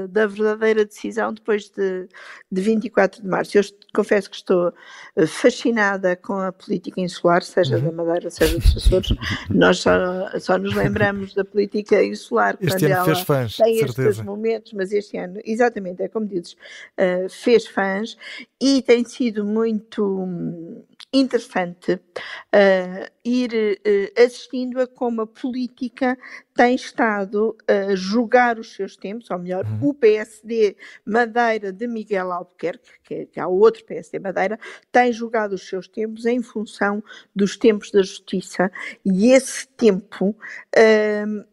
da 0.09 0.27
verdadeira 0.27 0.85
decisão 0.85 1.33
depois 1.33 1.71
de, 1.71 2.09
de 2.51 2.61
24 2.61 3.23
de 3.23 3.29
março. 3.29 3.57
Eu 3.57 3.63
confesso 3.95 4.29
que 4.31 4.37
estou 4.37 4.73
eh, 5.17 5.27
fascinada 5.27 6.15
com 6.17 6.35
a 6.35 6.53
política 6.53 7.01
insular, 7.01 7.43
seja 7.43 7.77
uhum. 7.77 7.85
da 7.85 7.93
Madeira, 7.93 8.31
seja 8.31 8.59
dos 8.59 8.77
Açores. 8.77 9.11
Nós 9.51 9.79
só, 9.79 10.39
só 10.39 10.59
nos 10.59 10.75
lembramos 10.75 11.35
da 11.35 11.45
política 11.45 12.03
insular 12.03 12.57
este 12.61 12.79
quando 12.79 12.91
ela 12.91 13.15
fãs, 13.25 13.57
tem 13.57 13.79
certeza. 13.79 14.09
estes 14.11 14.25
momentos, 14.25 14.73
mas 14.73 14.93
este 14.93 15.17
ano, 15.17 15.41
exatamente, 15.45 16.03
é 16.03 16.09
como 16.09 16.27
dizes, 16.27 16.53
uh, 16.53 17.29
fez 17.29 17.67
fãs 17.67 18.17
e 18.61 18.83
tem 18.83 19.05
sido 19.05 19.45
muito 19.45 20.85
interessante 21.13 21.95
uh, 21.95 23.11
ir 23.25 23.51
uh, 23.55 24.23
assistindo 24.23 24.81
a 24.81 24.87
como 24.87 25.23
a 25.23 25.27
política 25.27 26.19
tem 26.55 26.75
estado 26.75 27.57
a 27.67 27.95
julgar 27.95 28.59
os 28.59 28.75
seus 28.75 28.97
tempos, 28.97 29.31
ou 29.31 29.39
melhor, 29.39 29.65
uhum. 29.65 29.89
o 29.89 29.95
PSD 29.95 30.77
Madeira 31.07 31.73
de 31.73 31.87
Miguel 31.87 32.31
Albuquerque, 32.31 32.91
que, 33.03 33.27
que 33.27 33.41
há 33.41 33.49
outro 33.49 33.85
PSD 33.85 34.19
Madeira, 34.19 34.59
tem 34.93 35.13
julgado 35.13 35.55
os 35.55 35.67
seus 35.67 35.89
tempos 35.89 36.27
em 36.27 36.43
função 36.43 37.03
dos 37.35 37.57
tempos 37.57 37.91
da 37.91 38.03
justiça 38.03 38.71
e 39.05 39.33
esse 39.33 39.67
tempo 39.69 40.31
uh, 40.77 41.45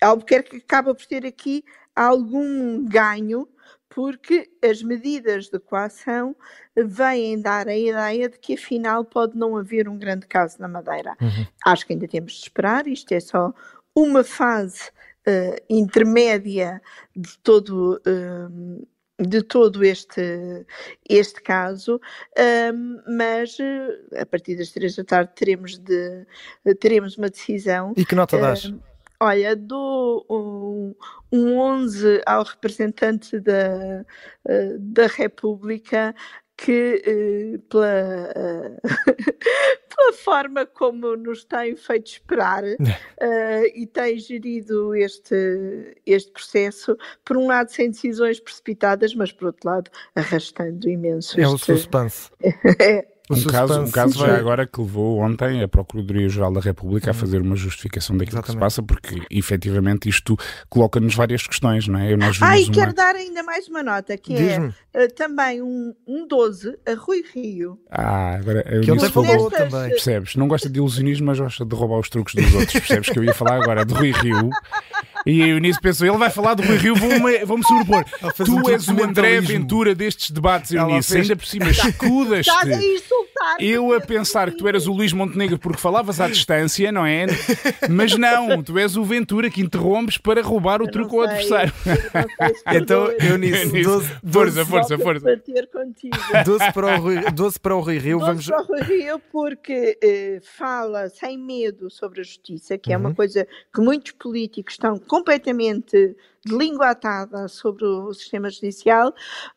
Albuquerque 0.00 0.56
acaba 0.56 0.94
por 0.94 1.06
ter 1.06 1.24
aqui 1.24 1.64
algum 1.94 2.84
ganho 2.84 3.48
porque 3.96 4.50
as 4.62 4.82
medidas 4.82 5.48
de 5.48 5.58
coação 5.58 6.36
vêm 6.76 7.40
dar 7.40 7.66
a 7.66 7.74
ideia 7.74 8.28
de 8.28 8.38
que 8.38 8.52
afinal 8.52 9.06
pode 9.06 9.34
não 9.38 9.56
haver 9.56 9.88
um 9.88 9.96
grande 9.96 10.26
caso 10.26 10.60
na 10.60 10.68
Madeira. 10.68 11.16
Uhum. 11.18 11.46
Acho 11.64 11.86
que 11.86 11.94
ainda 11.94 12.06
temos 12.06 12.34
de 12.34 12.40
esperar, 12.40 12.86
isto 12.86 13.10
é 13.12 13.20
só 13.20 13.54
uma 13.94 14.22
fase 14.22 14.90
uh, 15.26 15.56
intermédia 15.70 16.82
de 17.16 17.38
todo. 17.38 17.98
Uh, 18.06 18.86
de 19.18 19.40
todo 19.40 19.82
este, 19.82 20.66
este 21.08 21.40
caso, 21.40 21.98
um, 22.74 23.16
mas 23.16 23.58
uh, 23.58 24.20
a 24.20 24.26
partir 24.26 24.56
das 24.56 24.68
três 24.72 24.94
da 24.94 25.04
tarde 25.04 25.32
teremos, 25.34 25.78
de, 25.78 26.26
teremos 26.78 27.16
uma 27.16 27.30
decisão. 27.30 27.94
E 27.96 28.04
que 28.04 28.14
nota 28.14 28.36
dás? 28.36 28.70
Olha, 29.20 29.56
dou 29.56 30.26
um, 30.30 30.94
um 31.32 31.58
11 31.58 32.22
ao 32.26 32.42
representante 32.42 33.40
da, 33.40 34.04
eh, 34.46 34.76
da 34.78 35.06
República 35.06 36.14
que 36.56 37.02
eh, 37.04 37.58
pela, 37.68 38.32
uh, 38.34 38.80
pela 39.94 40.12
forma 40.14 40.64
como 40.64 41.14
nos 41.14 41.44
tem 41.44 41.76
feito 41.76 42.06
esperar 42.06 42.64
uh, 42.64 42.76
e 43.74 43.86
tem 43.86 44.18
gerido 44.18 44.94
este, 44.94 46.00
este 46.06 46.32
processo, 46.32 46.96
por 47.24 47.36
um 47.36 47.46
lado 47.46 47.70
sem 47.70 47.90
decisões 47.90 48.40
precipitadas, 48.40 49.14
mas 49.14 49.32
por 49.32 49.48
outro 49.48 49.68
lado 49.68 49.90
arrastando 50.14 50.88
imenso. 50.88 51.38
É 51.38 51.42
este... 51.42 51.54
o 51.54 51.58
suspense. 51.58 52.30
é, 52.80 53.06
um 53.30 53.44
caso, 53.44 53.80
um 53.80 53.90
caso 53.90 54.18
já 54.18 54.36
agora 54.36 54.66
que 54.66 54.80
levou 54.80 55.18
ontem 55.18 55.62
a 55.62 55.68
Procuradoria-Geral 55.68 56.52
da 56.52 56.60
República 56.60 57.10
a 57.10 57.12
uhum. 57.12 57.18
fazer 57.18 57.40
uma 57.40 57.56
justificação 57.56 58.16
daquilo 58.16 58.38
Exatamente. 58.38 58.46
que 58.46 58.52
se 58.52 58.58
passa, 58.58 58.82
porque 58.82 59.22
efetivamente 59.30 60.08
isto 60.08 60.36
coloca-nos 60.68 61.14
várias 61.14 61.46
questões, 61.46 61.88
não 61.88 61.98
é? 61.98 62.16
Nós 62.16 62.38
ah, 62.40 62.58
e 62.58 62.64
uma... 62.64 62.72
quero 62.72 62.94
dar 62.94 63.16
ainda 63.16 63.42
mais 63.42 63.68
uma 63.68 63.82
nota, 63.82 64.16
que 64.16 64.34
é 64.34 64.58
uh, 64.58 65.14
também 65.14 65.60
um, 65.60 65.94
um 66.06 66.26
12 66.26 66.78
a 66.86 66.94
Rui 66.94 67.24
Rio. 67.34 67.78
Ah, 67.90 68.36
agora 68.36 68.64
eu 68.70 68.82
que 68.82 68.90
ele 68.90 69.08
falou 69.08 69.50
também. 69.50 69.90
Percebes? 69.90 70.36
Não 70.36 70.46
gosta 70.46 70.68
de 70.68 70.78
ilusionismo, 70.78 71.26
mas 71.26 71.38
gosta 71.38 71.64
de 71.64 71.74
roubar 71.74 71.98
os 71.98 72.08
truques 72.08 72.34
dos 72.34 72.54
outros. 72.54 72.72
Percebes 72.72 73.10
que 73.10 73.18
eu 73.18 73.24
ia 73.24 73.34
falar 73.34 73.60
agora 73.62 73.84
de 73.84 73.92
Rui 73.92 74.12
Rio 74.12 74.50
e 75.26 75.42
a 75.42 75.48
Eunice 75.48 75.80
pensou, 75.80 76.06
ele 76.06 76.16
vai 76.16 76.30
falar 76.30 76.54
do 76.54 76.62
Rui 76.62 76.76
Rio, 76.76 76.94
vou-me 76.94 77.44
vou 77.44 77.62
sobrepor. 77.62 78.04
Tu 78.36 78.56
um 78.56 78.70
és 78.70 78.86
o 78.86 79.02
André 79.02 79.40
Ventura 79.40 79.94
destes 79.94 80.30
debates, 80.30 80.70
Eunice. 80.70 81.12
Fez... 81.12 81.22
Ainda 81.22 81.36
por 81.36 81.46
cima, 81.46 81.70
escudas-te. 81.70 82.50
Eu 83.58 83.92
a 83.92 84.00
pensar 84.00 84.50
que 84.50 84.56
tu 84.56 84.66
eras 84.66 84.86
o 84.86 84.92
Luís 84.92 85.12
Montenegro 85.12 85.58
porque 85.58 85.80
falavas 85.80 86.20
à 86.20 86.28
distância, 86.28 86.90
não 86.90 87.04
é? 87.04 87.26
Mas 87.90 88.16
não, 88.16 88.62
tu 88.62 88.78
és 88.78 88.96
o 88.96 89.04
Ventura 89.04 89.50
que 89.50 89.60
interrompes 89.60 90.16
para 90.16 90.42
roubar 90.42 90.80
o 90.80 90.90
truque 90.90 91.14
ao 91.14 91.22
adversário. 91.22 91.72
então, 92.74 93.10
Eunice, 93.20 93.82
12, 93.82 94.08
força, 94.30 94.66
força, 94.66 94.98
força. 94.98 95.42
12 96.44 96.72
para 96.72 96.86
o 96.86 97.00
Rui, 97.00 97.30
12 97.32 97.60
para 97.60 97.76
o 97.76 97.80
Rui 97.80 97.98
Rio. 97.98 98.18
12 98.18 98.30
vamos... 98.30 98.46
para 98.46 98.62
o 98.62 98.66
Rui 98.66 98.82
Rio 98.82 99.20
porque 99.30 99.98
eh, 100.02 100.40
fala 100.56 101.08
sem 101.08 101.38
medo 101.38 101.90
sobre 101.90 102.20
a 102.20 102.24
justiça, 102.24 102.78
que 102.78 102.92
é 102.92 102.96
uma 102.96 103.10
uhum. 103.10 103.14
coisa 103.14 103.46
que 103.74 103.80
muitos 103.80 104.12
políticos 104.12 104.74
estão 104.74 104.98
completamente 105.16 106.16
de 106.46 106.56
língua 106.56 106.90
atada 106.90 107.48
sobre 107.48 107.84
o 107.84 108.12
sistema 108.14 108.48
judicial, 108.48 109.12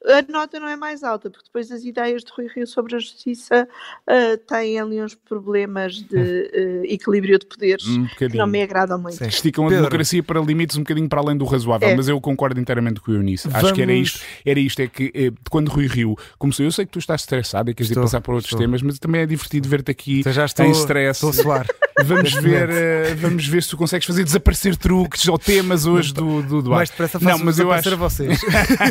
a 0.05 0.31
nota 0.31 0.59
não 0.59 0.67
é 0.67 0.75
mais 0.75 1.03
alta, 1.03 1.29
porque 1.29 1.45
depois 1.45 1.71
as 1.71 1.83
ideias 1.83 2.23
de 2.23 2.31
Rui 2.35 2.47
Rio 2.47 2.65
sobre 2.65 2.95
a 2.95 2.99
justiça 2.99 3.67
uh, 4.07 4.37
têm 4.47 4.79
ali 4.79 5.01
uns 5.01 5.13
problemas 5.13 6.01
de 6.01 6.17
uh, 6.17 6.85
equilíbrio 6.85 7.37
de 7.37 7.45
poderes 7.45 7.87
um 7.87 8.07
que 8.07 8.27
não 8.29 8.47
me 8.47 8.61
agradam 8.61 8.99
muito. 8.99 9.17
Sim. 9.17 9.27
Esticam 9.27 9.67
a 9.67 9.69
democracia 9.69 10.23
para 10.23 10.39
limites 10.39 10.75
um 10.77 10.81
bocadinho 10.81 11.07
para 11.07 11.21
além 11.21 11.37
do 11.37 11.45
razoável, 11.45 11.89
é. 11.89 11.95
mas 11.95 12.07
eu 12.07 12.19
concordo 12.19 12.59
inteiramente 12.59 12.99
com 12.99 13.11
o 13.11 13.15
Eunice. 13.15 13.47
Vamos... 13.47 13.65
Acho 13.65 13.73
que 13.73 13.81
era 13.81 13.93
isto, 13.93 14.21
era 14.45 14.59
isto, 14.59 14.81
é 14.81 14.87
que 14.87 15.11
eh, 15.13 15.31
quando 15.49 15.69
Rui 15.69 15.87
Rio 15.87 16.15
começou, 16.37 16.65
eu 16.65 16.71
sei 16.71 16.85
que 16.85 16.91
tu 16.91 16.99
estás 16.99 17.21
estressado 17.21 17.69
e 17.69 17.73
queres 17.73 17.91
estou, 17.91 18.03
ir 18.03 18.05
passar 18.05 18.21
por 18.21 18.33
outros 18.33 18.51
estou. 18.51 18.59
temas, 18.59 18.81
mas 18.81 18.97
também 18.97 19.21
é 19.21 19.25
divertido 19.25 19.69
ver-te 19.69 19.91
aqui 19.91 20.19
então 20.21 20.33
já 20.33 20.45
estou, 20.45 20.65
em 20.65 20.71
stress. 20.71 21.17
Estou 21.17 21.29
a 21.29 21.33
suar. 21.33 21.67
Vamos 22.03 22.33
ver, 22.33 22.69
uh, 22.69 23.15
vamos 23.17 23.45
ver 23.45 23.61
se 23.61 23.69
tu 23.69 23.77
consegues 23.77 24.07
fazer 24.07 24.23
desaparecer 24.23 24.75
truques 24.77 25.27
ou 25.27 25.37
temas 25.37 25.85
hoje 25.85 26.13
do, 26.13 26.41
do 26.41 26.61
Duarte. 26.61 26.78
Mais 26.79 26.89
depressa 26.89 27.19
não, 27.19 27.39
mas 27.39 27.59
eu 27.59 27.71
acho... 27.71 27.93
a 27.93 27.95
vocês. 27.95 28.41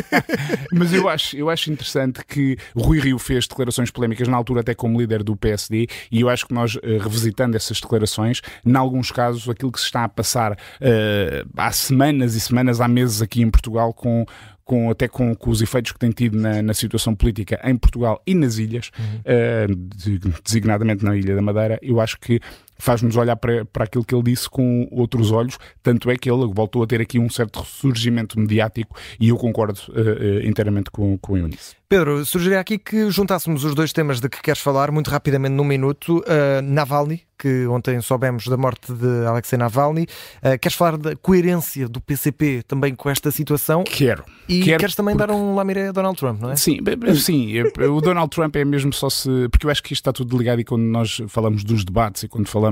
mas 0.73 0.93
eu 0.93 1.09
acho, 1.09 1.37
eu 1.37 1.49
acho 1.49 1.71
interessante 1.71 2.23
que 2.25 2.57
Rui 2.75 2.99
Rio 2.99 3.19
fez 3.19 3.47
declarações 3.47 3.91
polémicas 3.91 4.27
na 4.27 4.37
altura 4.37 4.61
até 4.61 4.73
como 4.73 4.99
líder 4.99 5.23
do 5.23 5.35
PSD 5.35 5.87
e 6.11 6.21
eu 6.21 6.29
acho 6.29 6.47
que 6.47 6.53
nós, 6.53 6.75
uh, 6.75 6.79
revisitando 7.01 7.55
essas 7.55 7.79
declarações, 7.79 8.41
em 8.65 8.75
alguns 8.75 9.11
casos 9.11 9.47
aquilo 9.49 9.71
que 9.71 9.79
se 9.79 9.85
está 9.85 10.03
a 10.03 10.09
passar 10.09 10.53
uh, 10.53 11.49
há 11.57 11.71
semanas 11.71 12.35
e 12.35 12.39
semanas, 12.39 12.81
há 12.81 12.87
meses 12.87 13.21
aqui 13.21 13.41
em 13.41 13.49
Portugal 13.49 13.93
com 13.93 14.25
com, 14.69 14.91
até 14.91 15.07
com, 15.07 15.33
com, 15.33 15.49
os 15.49 15.63
efeitos 15.63 15.91
que 15.91 15.97
tem 15.97 16.11
tido 16.11 16.37
na, 16.37 16.61
na, 16.61 16.75
situação 16.75 17.15
política 17.15 17.59
em 17.63 17.75
Portugal 17.75 18.21
e 18.23 18.35
nas 18.35 18.59
ilhas, 18.59 18.91
uhum. 18.99 19.71
uh, 19.71 20.39
designadamente 20.43 21.03
na 21.03 21.17
Ilha 21.17 21.35
da 21.35 21.41
Madeira, 21.41 21.79
eu 21.81 21.99
acho 21.99 22.19
que 22.19 22.39
faz-nos 22.79 23.15
olhar 23.15 23.35
para, 23.35 23.65
para 23.65 23.83
aquilo 23.83 24.03
que 24.03 24.15
ele 24.15 24.23
disse 24.23 24.49
com 24.49 24.87
outros 24.91 25.31
olhos, 25.31 25.57
tanto 25.83 26.09
é 26.09 26.17
que 26.17 26.31
ele 26.31 26.47
voltou 26.47 26.81
a 26.81 26.87
ter 26.87 27.01
aqui 27.01 27.19
um 27.19 27.29
certo 27.29 27.59
ressurgimento 27.59 28.39
mediático 28.39 28.95
e 29.19 29.29
eu 29.29 29.37
concordo 29.37 29.79
uh, 29.89 29.91
uh, 29.91 30.47
inteiramente 30.47 30.89
com, 30.89 31.17
com 31.17 31.33
o 31.33 31.37
Eunice. 31.37 31.79
Pedro, 31.89 32.23
sugeria 32.23 32.59
aqui 32.59 32.77
que 32.77 33.09
juntássemos 33.09 33.63
os 33.63 33.73
dois 33.73 33.91
temas 33.91 34.19
de 34.19 34.29
que 34.29 34.39
queres 34.43 34.61
falar 34.61 34.91
muito 34.91 35.09
rapidamente 35.09 35.55
num 35.55 35.63
minuto. 35.63 36.19
Uh, 36.19 36.61
Navalny, 36.61 37.23
que 37.35 37.65
ontem 37.65 37.99
soubemos 37.99 38.45
da 38.45 38.55
morte 38.55 38.93
de 38.93 39.25
Alexei 39.25 39.57
Navalny. 39.57 40.03
Uh, 40.03 40.59
queres 40.61 40.77
falar 40.77 40.97
da 40.97 41.15
coerência 41.15 41.89
do 41.89 41.99
PCP 41.99 42.61
também 42.67 42.93
com 42.93 43.09
esta 43.09 43.31
situação? 43.31 43.83
Quero. 43.85 44.23
E 44.47 44.61
Quero 44.61 44.79
queres 44.79 44.93
também 44.93 45.15
porque... 45.17 45.31
dar 45.31 45.33
um 45.33 45.55
lamiré 45.55 45.87
a 45.87 45.91
Donald 45.91 46.15
Trump, 46.15 46.39
não 46.39 46.51
é? 46.51 46.55
Sim, 46.55 46.77
sim. 47.15 47.59
o 47.59 48.01
Donald 48.01 48.29
Trump 48.29 48.55
é 48.55 48.63
mesmo 48.63 48.93
só 48.93 49.09
se. 49.09 49.49
Porque 49.49 49.65
eu 49.65 49.71
acho 49.71 49.81
que 49.81 49.91
isto 49.91 50.01
está 50.01 50.13
tudo 50.13 50.37
ligado 50.37 50.61
e 50.61 50.63
quando 50.63 50.83
nós 50.83 51.23
falamos 51.27 51.63
dos 51.63 51.83
debates 51.83 52.21
e 52.21 52.27
quando 52.27 52.47
falamos 52.47 52.68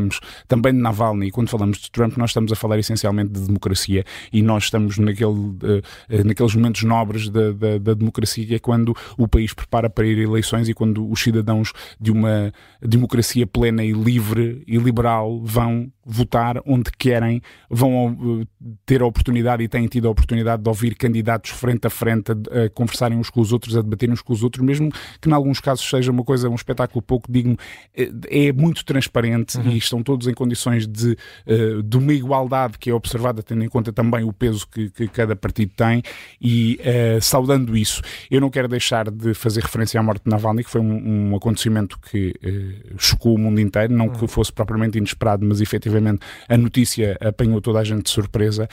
também 0.47 0.73
de 0.73 0.79
Navalny 0.79 1.27
e 1.27 1.31
quando 1.31 1.49
falamos 1.49 1.77
de 1.77 1.91
Trump, 1.91 2.17
nós 2.17 2.31
estamos 2.31 2.51
a 2.51 2.55
falar 2.55 2.79
essencialmente 2.79 3.31
de 3.31 3.41
democracia 3.41 4.03
e 4.31 4.41
nós 4.41 4.65
estamos 4.65 4.97
naquele, 4.97 5.29
uh, 5.29 5.81
naqueles 6.25 6.55
momentos 6.55 6.83
nobres 6.83 7.29
da, 7.29 7.51
da, 7.51 7.77
da 7.77 7.93
democracia, 7.93 8.45
que 8.45 8.55
é 8.55 8.60
quando 8.60 8.95
o 9.17 9.27
país 9.27 9.53
prepara 9.53 9.89
para 9.89 10.05
ir 10.05 10.19
a 10.19 10.23
eleições 10.23 10.69
e 10.69 10.73
quando 10.73 11.10
os 11.10 11.21
cidadãos 11.21 11.73
de 11.99 12.12
uma 12.12 12.51
democracia 12.81 13.45
plena 13.45 13.83
e 13.83 13.91
livre 13.91 14.63
e 14.67 14.77
liberal 14.77 15.41
vão 15.43 15.91
votar 16.07 16.62
onde 16.65 16.89
querem, 16.97 17.41
vão 17.69 18.41
eh, 18.41 18.67
ter 18.86 19.01
a 19.01 19.05
oportunidade 19.05 19.62
e 19.62 19.67
têm 19.67 19.86
tido 19.88 20.07
a 20.07 20.12
oportunidade 20.12 20.63
de 20.63 20.69
ouvir 20.69 20.95
candidatos 20.95 21.51
frente 21.51 21.86
a 21.86 21.89
frente 21.89 22.31
a, 22.31 22.65
a 22.65 22.69
conversarem 22.69 23.17
uns 23.17 23.29
com 23.29 23.41
os 23.41 23.51
outros, 23.51 23.75
a 23.75 23.81
debaterem 23.81 24.13
uns 24.13 24.21
com 24.21 24.31
os 24.31 24.41
outros, 24.41 24.63
mesmo 24.63 24.89
que 25.19 25.29
em 25.29 25.33
alguns 25.33 25.60
casos 25.60 25.88
seja 25.88 26.10
uma 26.10 26.23
coisa, 26.23 26.49
um 26.49 26.55
espetáculo 26.55 27.01
pouco 27.01 27.29
digno, 27.29 27.57
é, 27.93 28.10
é 28.47 28.53
muito 28.53 28.86
transparente 28.86 29.57
uhum. 29.57 29.69
e 29.69 29.77
estão 29.88 30.04
todos 30.04 30.28
em 30.28 30.34
condições 30.34 30.88
de, 30.88 31.17
uh, 31.47 31.82
de 31.82 31.97
uma 31.97 32.13
igualdade 32.13 32.78
que 32.78 32.89
é 32.89 32.93
observada 32.93 33.41
tendo 33.41 33.63
em 33.63 33.69
conta 33.69 33.91
também 33.91 34.23
o 34.23 34.32
peso 34.32 34.67
que, 34.67 34.89
que 34.89 35.08
cada 35.08 35.36
partido 35.36 35.71
tem 35.76 36.04
e 36.41 36.80
uh, 36.82 37.21
saudando 37.21 37.76
isso, 37.76 38.02
eu 38.30 38.39
não 38.39 38.50
quero 38.50 38.67
deixar 38.67 39.10
de 39.10 39.34
fazer 39.34 39.62
referência 39.62 40.00
à 40.00 40.04
morte 40.04 40.23
de 40.23 40.30
Navalny, 40.30 40.63
que 40.63 40.69
foi 40.69 40.82
um, 40.82 41.32
um 41.32 41.36
acontecimento 41.36 42.00
que 42.00 42.34
uh, 42.43 42.95
chocou 42.97 43.36
o 43.36 43.38
mundo 43.38 43.60
inteiro, 43.60 43.93
não 43.93 44.10
que 44.10 44.28
fosse 44.28 44.52
propriamente 44.52 44.97
inesperado, 44.97 45.45
mas 45.45 45.62
efetivamente 45.62 46.19
a 46.47 46.58
notícia 46.58 47.17
apanhou 47.21 47.62
toda 47.62 47.80
a 47.80 47.84
gente 47.84 48.04
de 48.04 48.10
surpresa. 48.10 48.67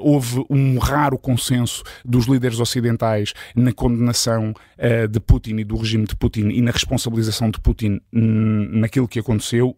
Houve 0.00 0.44
um 0.50 0.78
raro 0.78 1.18
consenso 1.18 1.82
dos 2.04 2.26
líderes 2.26 2.60
ocidentais 2.60 3.32
na 3.54 3.72
condenação 3.72 4.54
de 5.10 5.20
Putin 5.20 5.56
e 5.58 5.64
do 5.64 5.76
regime 5.76 6.06
de 6.06 6.16
Putin 6.16 6.48
e 6.48 6.60
na 6.60 6.70
responsabilização 6.70 7.50
de 7.50 7.60
Putin 7.60 8.00
naquilo 8.12 9.08
que 9.08 9.18
aconteceu, 9.18 9.76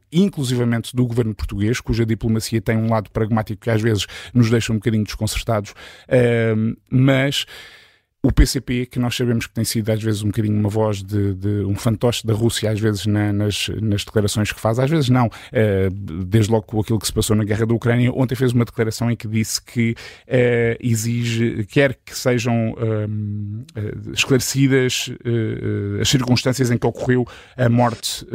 do 0.94 1.06
governo 1.06 1.34
português, 1.34 1.80
cuja 1.80 2.04
diplomacia 2.06 2.60
tem 2.60 2.76
um 2.76 2.90
lado 2.90 3.10
pragmático 3.10 3.62
que 3.62 3.70
às 3.70 3.80
vezes 3.80 4.06
nos 4.32 4.50
deixa 4.50 4.72
um 4.72 4.76
bocadinho 4.76 5.04
desconcertados, 5.04 5.74
mas 6.90 7.46
o 8.22 8.30
PCP, 8.30 8.84
que 8.84 8.98
nós 8.98 9.16
sabemos 9.16 9.46
que 9.46 9.54
tem 9.54 9.64
sido 9.64 9.88
às 9.90 10.02
vezes 10.02 10.22
um 10.22 10.26
bocadinho 10.26 10.58
uma 10.58 10.68
voz 10.68 11.02
de, 11.02 11.32
de 11.34 11.64
um 11.64 11.74
fantoche 11.74 12.26
da 12.26 12.34
Rússia, 12.34 12.70
às 12.70 12.78
vezes 12.78 13.06
na, 13.06 13.32
nas, 13.32 13.70
nas 13.80 14.04
declarações 14.04 14.52
que 14.52 14.60
faz, 14.60 14.78
às 14.78 14.90
vezes 14.90 15.08
não, 15.08 15.26
uh, 15.26 15.90
desde 16.26 16.52
logo 16.52 16.66
com 16.66 16.80
aquilo 16.80 16.98
que 16.98 17.06
se 17.06 17.12
passou 17.14 17.34
na 17.34 17.44
guerra 17.44 17.64
da 17.64 17.72
Ucrânia, 17.72 18.12
ontem 18.12 18.34
fez 18.34 18.52
uma 18.52 18.66
declaração 18.66 19.10
em 19.10 19.16
que 19.16 19.26
disse 19.26 19.62
que 19.62 19.92
uh, 19.92 20.76
exige, 20.80 21.64
quer 21.70 21.94
que 21.94 22.16
sejam 22.16 22.72
uh, 22.72 24.12
esclarecidas 24.12 25.10
as 26.00 26.08
circunstâncias 26.08 26.70
em 26.70 26.76
que 26.76 26.86
ocorreu 26.86 27.26
a 27.56 27.68
morte 27.68 28.26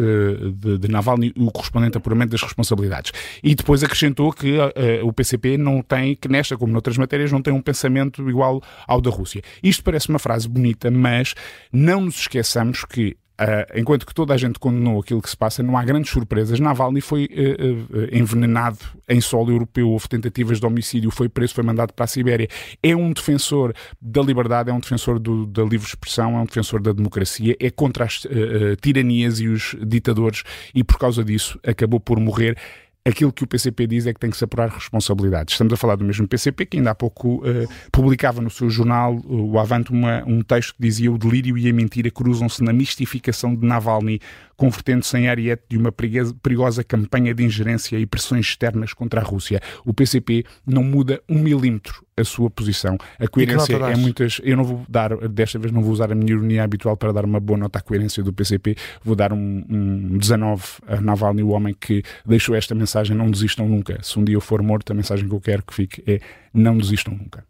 de, 0.55 0.77
de, 0.77 0.87
Navalny 0.87 1.33
e 1.35 1.43
o 1.43 1.51
correspondente 1.51 1.97
apuramento 1.97 2.31
das 2.31 2.41
responsabilidades. 2.41 3.11
E 3.43 3.53
depois 3.53 3.83
acrescentou 3.83 4.31
que 4.31 4.57
o 5.03 5.11
PCP 5.11 5.57
não 5.57 5.81
tem, 5.81 6.15
que 6.15 6.27
nesta 6.27 6.57
como 6.57 6.71
noutras 6.71 6.97
matérias, 6.97 7.31
não 7.31 7.41
tem 7.41 7.53
um 7.53 7.61
pensamento 7.61 8.27
igual 8.29 8.61
ao 8.87 9.01
da 9.01 9.09
Rússia. 9.09 9.41
Isto 9.61 9.74
isto 9.75 9.83
parece 9.83 10.09
uma 10.09 10.19
frase 10.19 10.47
bonita, 10.47 10.89
mas 10.89 11.33
não 11.71 12.01
nos 12.01 12.19
esqueçamos 12.19 12.83
que 12.85 13.17
Uh, 13.35 13.67
enquanto 13.77 14.05
que 14.05 14.13
toda 14.13 14.33
a 14.33 14.37
gente 14.37 14.57
condenou 14.57 14.97
aquilo 14.97 15.21
que 15.21 15.29
se 15.29 15.35
passa, 15.35 15.61
não 15.61 15.75
há 15.77 15.83
grandes 15.83 16.09
surpresas. 16.09 16.57
Navalny 16.57 17.01
foi 17.01 17.25
uh, 17.25 17.97
uh, 17.97 18.17
envenenado 18.17 18.77
em 19.09 19.19
solo 19.19 19.51
europeu, 19.51 19.89
houve 19.89 20.07
tentativas 20.07 20.57
de 20.57 20.65
homicídio, 20.65 21.11
foi 21.11 21.27
preso, 21.27 21.53
foi 21.53 21.63
mandado 21.65 21.91
para 21.91 22.05
a 22.05 22.07
Sibéria. 22.07 22.47
É 22.81 22.95
um 22.95 23.11
defensor 23.11 23.73
da 24.01 24.21
liberdade, 24.21 24.69
é 24.69 24.73
um 24.73 24.79
defensor 24.79 25.19
do, 25.19 25.45
da 25.47 25.63
livre 25.63 25.85
expressão, 25.85 26.37
é 26.37 26.39
um 26.39 26.45
defensor 26.45 26.81
da 26.81 26.93
democracia, 26.93 27.57
é 27.59 27.69
contra 27.69 28.05
as 28.05 28.25
tiranias 28.81 29.41
e 29.41 29.49
os 29.49 29.75
ditadores 29.85 30.43
e 30.73 30.81
por 30.81 30.97
causa 30.97 31.21
disso 31.21 31.59
acabou 31.61 31.99
por 31.99 32.17
morrer 32.21 32.57
aquilo 33.05 33.31
que 33.31 33.43
o 33.43 33.47
PCP 33.47 33.85
diz 33.85 34.07
é 34.07 34.13
que 34.13 34.19
tem 34.19 34.31
que 34.31 34.37
se 34.37 34.43
apurar 34.43 34.67
responsabilidades. 34.67 35.53
Estamos 35.53 35.71
a 35.71 35.77
falar 35.77 35.95
do 35.95 36.03
mesmo 36.03 36.27
PCP 36.27 36.65
que 36.65 36.77
ainda 36.77 36.91
há 36.91 36.95
pouco 36.95 37.37
uh, 37.37 37.67
publicava 37.91 38.41
no 38.41 38.49
seu 38.49 38.67
jornal, 38.69 39.21
o 39.25 39.59
Avante, 39.59 39.91
uma, 39.91 40.23
um 40.25 40.41
texto 40.41 40.73
que 40.75 40.81
dizia 40.81 41.11
o 41.11 41.17
delírio 41.17 41.55
e 41.55 41.69
a 41.69 41.73
mentira 41.73 42.09
cruzam-se 42.09 42.63
na 42.63 42.73
mistificação 42.73 43.55
de 43.55 43.65
Navalny 43.65 44.19
convertendo-se 44.55 45.17
em 45.17 45.27
ariete 45.27 45.63
de 45.69 45.77
uma 45.77 45.91
perigosa 45.91 46.83
campanha 46.83 47.33
de 47.33 47.43
ingerência 47.43 47.97
e 47.97 48.05
pressões 48.05 48.45
externas 48.47 48.93
contra 48.93 49.21
a 49.21 49.23
Rússia. 49.23 49.61
O 49.85 49.93
PCP 49.93 50.45
não 50.65 50.83
muda 50.83 51.21
um 51.29 51.39
milímetro 51.39 52.05
a 52.17 52.23
sua 52.23 52.49
posição. 52.49 52.97
A 53.19 53.27
coerência 53.27 53.75
é 53.75 53.95
muitas. 53.95 54.39
Eu 54.43 54.55
não 54.55 54.63
vou 54.63 54.85
dar, 54.87 55.15
desta 55.27 55.59
vez 55.59 55.71
não 55.71 55.81
vou 55.81 55.91
usar 55.91 56.11
a 56.11 56.15
minha 56.15 56.31
ironia 56.31 56.63
habitual 56.63 56.95
para 56.95 57.11
dar 57.11 57.25
uma 57.25 57.39
boa 57.39 57.57
nota 57.57 57.79
à 57.79 57.81
coerência 57.81 58.23
do 58.23 58.31
PCP. 58.31 58.75
Vou 59.03 59.15
dar 59.15 59.33
um, 59.33 59.65
um 59.69 60.17
19 60.17 60.63
a 60.87 61.01
Navalny, 61.01 61.43
o 61.43 61.49
homem 61.49 61.75
que 61.77 62.03
deixou 62.25 62.55
esta 62.55 62.73
mensagem: 62.73 63.15
não 63.15 63.29
desistam 63.29 63.67
nunca. 63.67 63.99
Se 64.01 64.17
um 64.17 64.23
dia 64.23 64.35
eu 64.35 64.41
for 64.41 64.61
morto, 64.61 64.91
a 64.91 64.95
mensagem 64.95 65.27
que 65.27 65.35
eu 65.35 65.41
quero 65.41 65.63
que 65.63 65.73
fique 65.73 66.03
é: 66.07 66.21
não 66.55 66.77
desistam 66.77 67.13
nunca. 67.13 67.45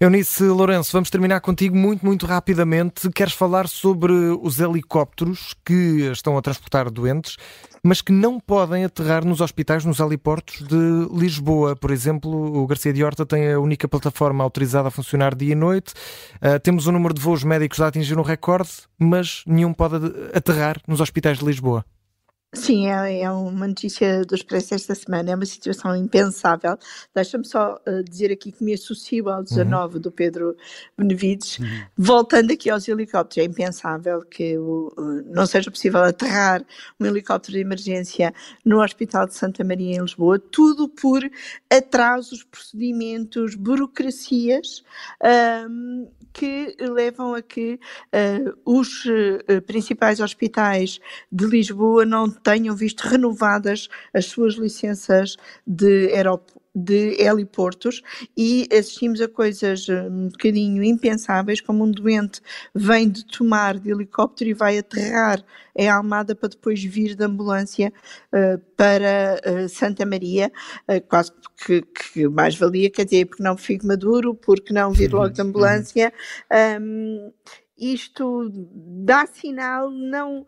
Eunice 0.00 0.44
Lourenço, 0.44 0.92
vamos 0.92 1.10
terminar 1.10 1.40
contigo 1.40 1.76
muito, 1.76 2.06
muito 2.06 2.24
rapidamente. 2.24 3.10
Queres 3.10 3.32
falar 3.32 3.66
sobre 3.66 4.12
os 4.12 4.60
helicópteros 4.60 5.56
que 5.64 6.08
estão 6.12 6.38
a 6.38 6.42
transportar 6.42 6.88
doentes, 6.88 7.36
mas 7.82 8.00
que 8.00 8.12
não 8.12 8.38
podem 8.38 8.84
aterrar 8.84 9.24
nos 9.24 9.40
hospitais, 9.40 9.84
nos 9.84 9.98
heliportos 9.98 10.64
de 10.68 11.08
Lisboa. 11.12 11.74
Por 11.74 11.90
exemplo, 11.90 12.30
o 12.30 12.64
Garcia 12.68 12.92
de 12.92 13.02
Horta 13.02 13.26
tem 13.26 13.50
a 13.50 13.58
única 13.58 13.88
plataforma 13.88 14.44
autorizada 14.44 14.86
a 14.86 14.92
funcionar 14.92 15.34
dia 15.34 15.50
e 15.50 15.56
noite. 15.56 15.92
Uh, 16.36 16.60
temos 16.60 16.86
um 16.86 16.92
número 16.92 17.12
de 17.12 17.20
voos 17.20 17.42
médicos 17.42 17.80
a 17.80 17.88
atingir 17.88 18.16
um 18.16 18.22
recorde, 18.22 18.70
mas 18.96 19.42
nenhum 19.48 19.74
pode 19.74 19.96
aterrar 20.32 20.80
nos 20.86 21.00
hospitais 21.00 21.40
de 21.40 21.44
Lisboa. 21.44 21.84
Sim, 22.54 22.88
é, 22.88 23.20
é, 23.20 23.30
uma 23.30 23.68
notícia 23.68 24.24
do 24.24 24.34
Expresso 24.34 24.74
esta 24.74 24.94
semana, 24.94 25.30
é 25.30 25.34
uma 25.34 25.44
situação 25.44 25.94
impensável. 25.94 26.78
Deixa-me 27.14 27.44
só 27.44 27.78
uh, 27.86 28.02
dizer 28.02 28.32
aqui 28.32 28.50
que 28.50 28.64
me 28.64 28.72
associo 28.72 29.28
ao 29.28 29.42
19 29.42 29.96
uhum. 29.96 30.00
do 30.00 30.10
Pedro 30.10 30.56
Benevides. 30.96 31.58
Uhum. 31.58 31.82
Voltando 31.94 32.50
aqui 32.50 32.70
aos 32.70 32.88
helicópteros, 32.88 33.46
é 33.46 33.50
impensável 33.50 34.22
que 34.22 34.56
uh, 34.56 34.90
não 35.26 35.44
seja 35.44 35.70
possível 35.70 36.02
aterrar 36.02 36.64
um 36.98 37.04
helicóptero 37.04 37.52
de 37.52 37.60
emergência 37.60 38.32
no 38.64 38.82
Hospital 38.82 39.26
de 39.26 39.34
Santa 39.34 39.62
Maria 39.62 39.96
em 39.96 40.00
Lisboa, 40.00 40.38
tudo 40.38 40.88
por 40.88 41.22
atrasos, 41.70 42.44
procedimentos, 42.44 43.54
burocracias. 43.56 44.82
Um, 45.68 46.08
que 46.30 46.76
levam 46.78 47.34
a 47.34 47.42
que 47.42 47.80
uh, 48.14 48.58
os 48.64 49.02
principais 49.66 50.20
hospitais 50.20 51.00
de 51.32 51.46
Lisboa 51.46 52.04
não 52.04 52.28
tenham 52.42 52.74
visto 52.74 53.02
renovadas 53.02 53.88
as 54.12 54.26
suas 54.26 54.54
licenças 54.54 55.36
de 55.66 56.12
aeroporto 56.12 56.58
de 56.78 57.20
heliportos 57.20 58.02
e 58.36 58.68
assistimos 58.72 59.20
a 59.20 59.28
coisas 59.28 59.88
eh, 59.88 60.02
um 60.02 60.28
bocadinho 60.28 60.82
impensáveis, 60.82 61.60
como 61.60 61.84
um 61.84 61.90
doente 61.90 62.40
vem 62.74 63.08
de 63.08 63.24
tomar 63.26 63.78
de 63.78 63.90
helicóptero 63.90 64.50
e 64.50 64.54
vai 64.54 64.78
aterrar 64.78 65.44
em 65.76 65.88
Almada 65.88 66.34
para 66.34 66.50
depois 66.50 66.82
vir 66.82 67.14
de 67.14 67.24
ambulância 67.24 67.92
uh, 68.32 68.58
para 68.76 69.40
uh, 69.46 69.68
Santa 69.68 70.04
Maria, 70.04 70.50
uh, 70.88 71.00
quase 71.08 71.32
que, 71.64 71.82
que, 71.82 72.28
mais 72.28 72.56
valia, 72.56 72.90
quer 72.90 73.04
dizer, 73.04 73.26
porque 73.26 73.42
não 73.42 73.56
fico 73.56 73.86
maduro, 73.86 74.34
porque 74.34 74.72
não 74.72 74.92
vir 74.92 75.12
logo 75.12 75.30
de 75.30 75.40
uhum, 75.40 75.48
ambulância. 75.48 76.12
Um, 76.80 77.32
isto 77.76 78.50
dá 79.04 79.24
sinal, 79.26 79.88
não 79.90 80.44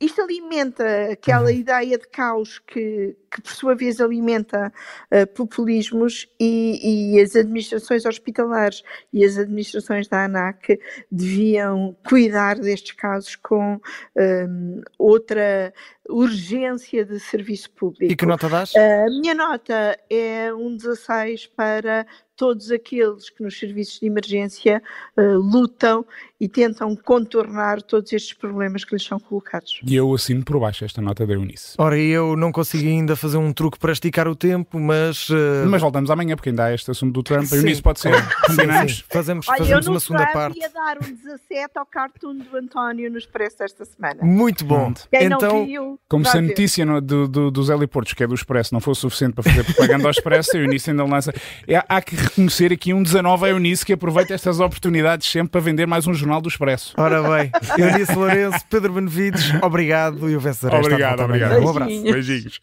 isto 0.00 0.22
alimenta 0.22 1.12
aquela 1.12 1.44
uhum. 1.46 1.50
ideia 1.50 1.98
de 1.98 2.08
caos 2.08 2.58
que, 2.58 3.16
que, 3.30 3.40
por 3.42 3.52
sua 3.52 3.74
vez, 3.74 4.00
alimenta 4.00 4.72
uh, 5.12 5.26
populismos 5.34 6.28
e, 6.38 7.14
e, 7.14 7.20
as 7.20 7.34
administrações 7.34 8.04
hospitalares 8.04 8.82
e 9.12 9.24
as 9.24 9.36
administrações 9.36 10.08
da 10.08 10.24
ANAC 10.24 10.78
deviam 11.10 11.96
cuidar 12.08 12.58
destes 12.58 12.92
casos 12.92 13.36
com 13.36 13.80
um, 14.16 14.80
outra 14.98 15.72
urgência 16.08 17.04
de 17.04 17.20
serviço 17.20 17.70
público. 17.70 18.12
E 18.12 18.16
que 18.16 18.26
nota 18.26 18.48
dás? 18.48 18.72
A 18.74 19.06
minha 19.20 19.34
nota 19.34 19.98
é 20.08 20.52
um 20.54 20.76
16 20.76 21.46
para 21.48 22.06
todos 22.38 22.70
aqueles 22.70 23.28
que 23.28 23.42
nos 23.42 23.58
serviços 23.58 23.98
de 23.98 24.06
emergência 24.06 24.80
uh, 25.16 25.36
lutam 25.38 26.06
e 26.40 26.48
tentam 26.48 26.94
contornar 26.94 27.82
todos 27.82 28.12
estes 28.12 28.32
problemas 28.32 28.84
que 28.84 28.94
lhes 28.94 29.04
são 29.04 29.18
colocados. 29.18 29.80
E 29.84 29.96
eu 29.96 30.14
assino 30.14 30.44
por 30.44 30.60
baixo 30.60 30.84
esta 30.84 31.02
nota 31.02 31.26
da 31.26 31.32
Eunice. 31.32 31.74
Ora, 31.76 31.98
eu 31.98 32.36
não 32.36 32.52
consegui 32.52 32.86
ainda 32.86 33.16
fazer 33.16 33.38
um 33.38 33.52
truque 33.52 33.76
para 33.76 33.92
esticar 33.92 34.28
o 34.28 34.36
tempo, 34.36 34.78
mas. 34.78 35.28
Uh... 35.28 35.66
Mas 35.68 35.82
voltamos 35.82 36.10
amanhã, 36.10 36.36
porque 36.36 36.50
ainda 36.50 36.66
há 36.66 36.74
este 36.74 36.92
assunto 36.92 37.12
do 37.12 37.24
Trump. 37.24 37.52
A 37.52 37.56
Eunice 37.56 37.82
pode 37.82 37.98
ser. 37.98 38.12
Combinamos? 38.46 38.92
Sim, 38.92 38.98
sim. 38.98 39.04
Fazemos, 39.10 39.48
Olha, 39.48 39.58
fazemos 39.58 39.86
uma 39.88 40.00
segunda 40.00 40.26
parte. 40.28 40.58
Eu 40.58 40.62
ia 40.62 40.70
dar 40.70 40.96
um 40.98 41.12
17 41.12 41.70
ao 41.76 41.86
cartoon 41.86 42.38
do 42.38 42.56
António 42.56 43.10
no 43.10 43.18
Expresso 43.18 43.64
esta 43.64 43.84
semana. 43.84 44.22
Muito 44.22 44.64
bom. 44.64 44.94
Quem 45.10 45.24
então, 45.24 45.66
viu, 45.66 45.98
como 46.08 46.24
se 46.24 46.38
a 46.38 46.40
notícia 46.40 46.86
no, 46.86 47.00
do, 47.00 47.26
do, 47.26 47.50
dos 47.50 47.68
heliportos, 47.68 48.12
que 48.12 48.22
é 48.22 48.28
do 48.28 48.34
Expresso, 48.34 48.72
não 48.72 48.80
fosse 48.80 49.00
suficiente 49.00 49.34
para 49.34 49.42
fazer 49.42 49.64
propaganda 49.64 50.04
ao 50.04 50.10
Expresso, 50.12 50.56
a 50.56 50.60
Eunice 50.60 50.90
ainda 50.90 51.04
lança. 51.04 51.32
É, 51.66 51.82
há 51.88 52.00
que 52.00 52.27
reconhecer 52.28 52.72
aqui 52.72 52.94
um 52.94 53.02
19 53.02 53.46
a 53.46 53.48
Eunice 53.48 53.84
que 53.84 53.92
aproveita 53.92 54.34
estas 54.34 54.60
oportunidades 54.60 55.30
sempre 55.30 55.50
para 55.50 55.60
vender 55.60 55.86
mais 55.86 56.06
um 56.06 56.14
jornal 56.14 56.40
do 56.40 56.48
Expresso. 56.48 56.94
Ora 56.96 57.22
bem, 57.22 57.50
Eunice 57.76 58.14
Lourenço, 58.14 58.64
Pedro 58.70 58.92
Benevides, 58.92 59.52
obrigado 59.62 60.30
e 60.30 60.36
o 60.36 60.40
vencedor. 60.40 60.80
Obrigado, 60.80 61.20
obrigado. 61.20 61.60
Um 61.60 61.68
abraço. 61.68 62.02
Beijinhos. 62.02 62.60